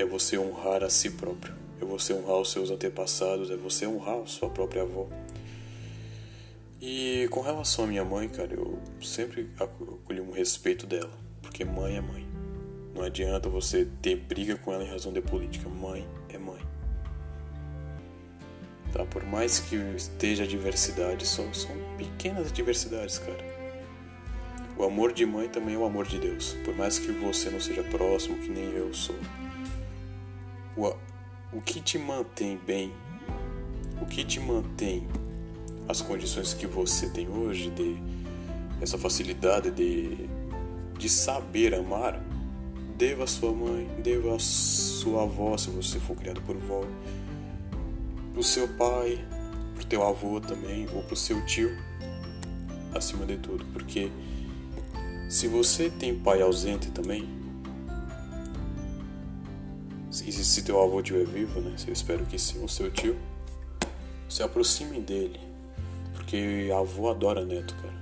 é 0.00 0.06
você 0.06 0.38
honrar 0.38 0.82
a 0.82 0.88
si 0.88 1.10
próprio, 1.10 1.54
é 1.80 1.84
você 1.84 2.14
honrar 2.14 2.38
os 2.38 2.50
seus 2.50 2.70
antepassados, 2.70 3.50
é 3.50 3.56
você 3.56 3.86
honrar 3.86 4.18
a 4.22 4.26
sua 4.26 4.48
própria 4.48 4.82
avó. 4.82 5.06
E 6.80 7.28
com 7.30 7.42
relação 7.42 7.84
à 7.84 7.88
minha 7.88 8.04
mãe, 8.04 8.28
cara, 8.28 8.54
eu 8.54 8.78
sempre 9.02 9.50
acolhi 9.58 10.20
um 10.20 10.32
respeito 10.32 10.86
dela, 10.86 11.12
porque 11.42 11.64
mãe 11.64 11.96
é 11.96 12.00
mãe. 12.00 12.26
Não 12.94 13.02
adianta 13.02 13.48
você 13.48 13.86
ter 14.00 14.16
briga 14.16 14.56
com 14.56 14.72
ela 14.72 14.82
em 14.82 14.88
razão 14.88 15.12
de 15.12 15.20
política. 15.20 15.68
Mãe 15.68 16.08
é 16.28 16.38
mãe. 16.38 16.60
Tá? 18.92 19.04
Por 19.04 19.24
mais 19.24 19.60
que 19.60 19.76
esteja 19.76 20.46
diversidade, 20.46 21.26
são, 21.26 21.52
são 21.52 21.70
pequenas 21.96 22.50
diversidades, 22.50 23.18
cara. 23.18 23.44
O 24.76 24.82
amor 24.82 25.12
de 25.12 25.26
mãe 25.26 25.48
também 25.48 25.74
é 25.74 25.78
o 25.78 25.84
amor 25.84 26.06
de 26.06 26.18
Deus. 26.18 26.56
Por 26.64 26.74
mais 26.74 26.98
que 26.98 27.12
você 27.12 27.50
não 27.50 27.60
seja 27.60 27.82
próximo, 27.84 28.38
que 28.38 28.48
nem 28.48 28.64
eu 28.72 28.92
sou. 28.94 29.16
O, 30.76 30.94
o 31.52 31.60
que 31.60 31.80
te 31.80 31.98
mantém 31.98 32.58
bem, 32.66 32.92
o 34.00 34.06
que 34.06 34.24
te 34.24 34.40
mantém 34.40 35.06
as 35.88 36.00
condições 36.00 36.54
que 36.54 36.66
você 36.66 37.08
tem 37.08 37.28
hoje, 37.28 37.70
de 37.70 37.96
essa 38.80 38.96
facilidade 38.96 39.70
de, 39.70 40.28
de 40.96 41.08
saber 41.08 41.74
amar, 41.74 42.22
deva 42.96 43.24
a 43.24 43.26
sua 43.26 43.52
mãe, 43.52 43.88
deva 44.02 44.36
a 44.36 44.38
sua 44.38 45.24
avó, 45.24 45.56
se 45.56 45.68
você 45.70 45.98
for 45.98 46.16
criado 46.16 46.40
por 46.42 46.56
avó, 46.56 46.84
pro 48.32 48.42
seu 48.42 48.68
pai, 48.68 49.22
pro 49.74 49.84
teu 49.84 50.06
avô 50.06 50.40
também, 50.40 50.86
ou 50.94 51.02
pro 51.02 51.16
seu 51.16 51.44
tio, 51.44 51.76
acima 52.94 53.26
de 53.26 53.36
tudo, 53.38 53.64
porque 53.72 54.10
se 55.28 55.48
você 55.48 55.90
tem 55.90 56.18
pai 56.18 56.40
ausente 56.40 56.90
também, 56.90 57.28
e 60.26 60.32
se 60.32 60.62
teu 60.62 60.80
avô 60.80 61.00
estiver 61.00 61.24
vivo, 61.24 61.60
né? 61.60 61.74
Eu 61.86 61.92
espero 61.92 62.24
que 62.26 62.38
sim, 62.38 62.62
o 62.64 62.68
seu 62.68 62.90
tio, 62.90 63.16
se 64.28 64.42
aproxime 64.42 65.00
dele, 65.00 65.40
porque 66.14 66.70
avô 66.76 67.10
adora 67.10 67.44
neto, 67.44 67.74
cara. 67.76 68.00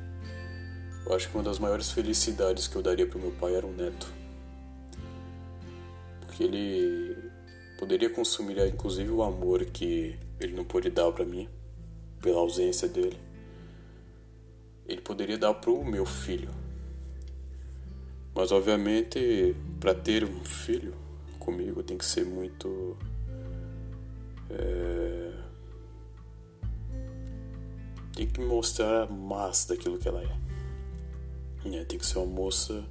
Eu 1.07 1.15
acho 1.15 1.29
que 1.31 1.35
uma 1.35 1.43
das 1.43 1.59
maiores 1.59 1.91
felicidades 1.91 2.69
que 2.69 2.77
eu 2.77 2.83
daria 2.83 3.07
pro 3.07 3.19
meu 3.19 3.33
pai 3.33 3.55
era 3.55 3.67
um 3.67 3.73
neto. 3.73 4.13
Porque 6.21 6.45
ele 6.45 7.31
poderia 7.79 8.11
consumir 8.11 8.59
inclusive 8.67 9.11
o 9.11 9.23
amor 9.23 9.65
que 9.65 10.19
ele 10.39 10.53
não 10.53 10.65
pôde 10.65 10.91
dar 10.91 11.11
para 11.13 11.25
mim 11.25 11.49
pela 12.21 12.41
ausência 12.41 12.87
dele. 12.87 13.19
Ele 14.87 15.01
poderia 15.01 15.39
dar 15.39 15.55
pro 15.55 15.83
meu 15.85 16.05
filho. 16.05 16.51
Mas 18.35 18.53
obviamente, 18.53 19.57
para 19.81 19.95
ter 19.95 20.25
um 20.25 20.45
filho 20.45 21.08
comigo 21.49 21.83
tem 21.83 21.97
que 21.97 22.05
ser 22.05 22.25
muito 22.25 22.97
é 24.51 25.19
tem 28.19 28.27
que 28.27 28.41
mostrar 28.41 29.09
mais 29.09 29.65
daquilo 29.65 29.97
que 29.97 30.09
ela 30.09 30.21
é. 30.21 31.77
é. 31.77 31.85
Tem 31.85 31.97
que 31.97 32.05
ser 32.05 32.19
uma 32.19 32.27
moça 32.27 32.85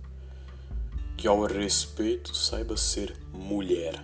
que, 1.18 1.28
ao 1.28 1.44
respeito, 1.44 2.34
saiba 2.34 2.78
ser 2.78 3.14
mulher. 3.34 4.02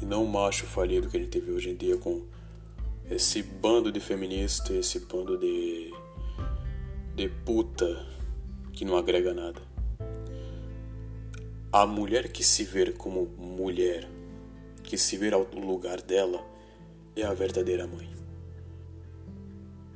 E 0.00 0.06
não 0.06 0.22
o 0.22 0.28
macho 0.28 0.64
falido 0.64 1.08
que 1.08 1.16
ele 1.16 1.26
teve 1.26 1.50
hoje 1.50 1.70
em 1.70 1.76
dia 1.76 1.96
com 1.96 2.24
esse 3.10 3.42
bando 3.42 3.90
de 3.90 3.98
feministas, 3.98 4.70
esse 4.70 5.00
bando 5.00 5.36
de. 5.36 5.92
de 7.16 7.28
puta 7.44 8.06
que 8.72 8.84
não 8.84 8.96
agrega 8.96 9.34
nada. 9.34 9.60
A 11.72 11.86
mulher 11.86 12.32
que 12.32 12.42
se 12.42 12.64
vê 12.64 12.92
como 12.92 13.26
mulher, 13.38 14.08
que 14.82 14.98
se 14.98 15.16
vê 15.16 15.32
ao 15.32 15.42
lugar 15.54 16.00
dela, 16.00 16.44
é 17.14 17.22
a 17.22 17.32
verdadeira 17.32 17.86
mãe 17.86 18.20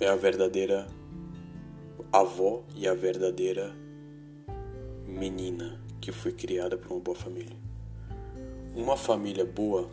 é 0.00 0.08
a 0.08 0.16
verdadeira 0.16 0.87
avó 2.12 2.62
e 2.74 2.87
a 2.87 2.94
verdadeira 2.94 3.74
menina 5.06 5.80
que 6.00 6.12
foi 6.12 6.32
criada 6.32 6.76
por 6.76 6.92
uma 6.92 7.00
boa 7.00 7.16
família. 7.16 7.56
Uma 8.74 8.96
família 8.96 9.44
boa 9.44 9.88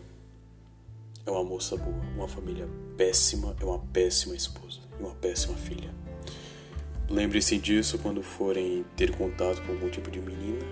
é 1.26 1.32
uma 1.32 1.44
moça 1.44 1.78
boa, 1.78 2.02
uma 2.16 2.28
família 2.28 2.68
péssima 2.98 3.56
é 3.60 3.64
uma 3.64 3.80
péssima 3.80 4.36
esposa 4.36 4.80
e 5.00 5.04
uma 5.04 5.14
péssima 5.16 5.56
filha. 5.56 5.94
Lembre-se 7.10 7.58
disso 7.58 8.00
quando 8.00 8.24
forem 8.24 8.84
ter 8.96 9.16
contato 9.16 9.62
com 9.62 9.72
algum 9.74 9.90
tipo 9.90 10.10
de 10.10 10.20
menina. 10.20 10.66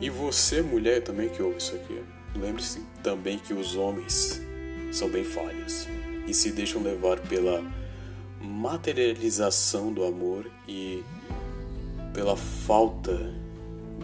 E 0.00 0.08
você, 0.08 0.62
mulher, 0.62 1.02
também 1.02 1.28
que 1.28 1.42
ouve 1.42 1.58
isso 1.58 1.74
aqui, 1.74 2.02
lembre-se 2.34 2.80
também 3.02 3.38
que 3.38 3.52
os 3.52 3.76
homens 3.76 4.40
são 4.90 5.08
bem 5.10 5.24
falhos 5.24 5.86
e 6.26 6.32
se 6.32 6.50
deixam 6.52 6.82
levar 6.82 7.20
pela 7.20 7.62
materialização 8.40 9.92
do 9.92 10.04
amor 10.04 10.50
e 10.66 11.04
pela 12.14 12.34
falta 12.36 13.34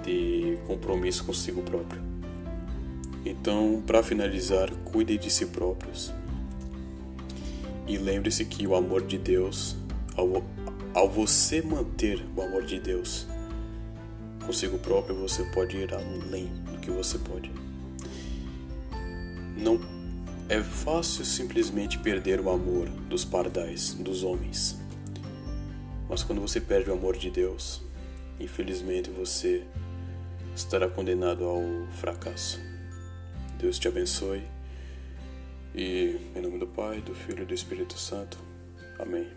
de 0.05 0.59
compromisso 0.67 1.25
consigo 1.25 1.63
próprio. 1.63 2.03
Então, 3.25 3.83
para 3.85 4.03
finalizar, 4.03 4.71
cuide 4.85 5.17
de 5.17 5.31
si 5.31 5.47
próprios. 5.47 6.13
E 7.89 7.97
lembre-se 7.97 8.45
que 8.45 8.67
o 8.67 8.75
amor 8.75 9.03
de 9.03 9.17
Deus, 9.17 9.77
ao, 10.15 10.45
ao 10.93 11.09
você 11.09 11.63
manter 11.63 12.23
o 12.37 12.43
amor 12.43 12.65
de 12.65 12.79
Deus 12.79 13.27
consigo 14.47 14.79
próprio, 14.79 15.17
você 15.17 15.43
pode 15.45 15.77
ir 15.77 15.93
além 15.93 16.47
do 16.71 16.79
que 16.79 16.91
você 16.91 17.19
pode. 17.19 17.51
Não 19.57 19.81
é 20.49 20.63
fácil 20.63 21.25
simplesmente 21.25 21.99
perder 21.99 22.41
o 22.41 22.49
amor 22.49 22.89
dos 22.89 23.25
pardais, 23.25 23.95
dos 23.95 24.23
homens. 24.23 24.79
Mas 26.09 26.23
quando 26.23 26.41
você 26.41 26.61
perde 26.61 26.89
o 26.89 26.93
amor 26.93 27.17
de 27.17 27.31
Deus, 27.31 27.83
infelizmente 28.39 29.11
você 29.11 29.65
estará 30.55 30.89
condenado 30.89 31.45
ao 31.45 31.63
fracasso. 31.97 32.61
Deus 33.59 33.79
te 33.79 33.89
abençoe. 33.89 34.43
E 35.75 36.17
em 36.35 36.41
nome 36.41 36.59
do 36.59 36.67
Pai, 36.67 37.01
do 37.01 37.15
Filho 37.15 37.43
e 37.43 37.47
do 37.47 37.53
Espírito 37.53 37.99
Santo. 37.99 38.39
Amém. 38.99 39.29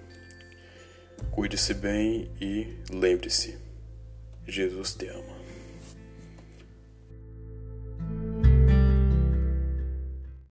Cuide-se 1.32 1.74
bem 1.74 2.32
e 2.40 2.76
lembre-se: 2.92 3.69
Jesus 4.50 4.98
te 4.98 5.12
ama. 5.12 5.39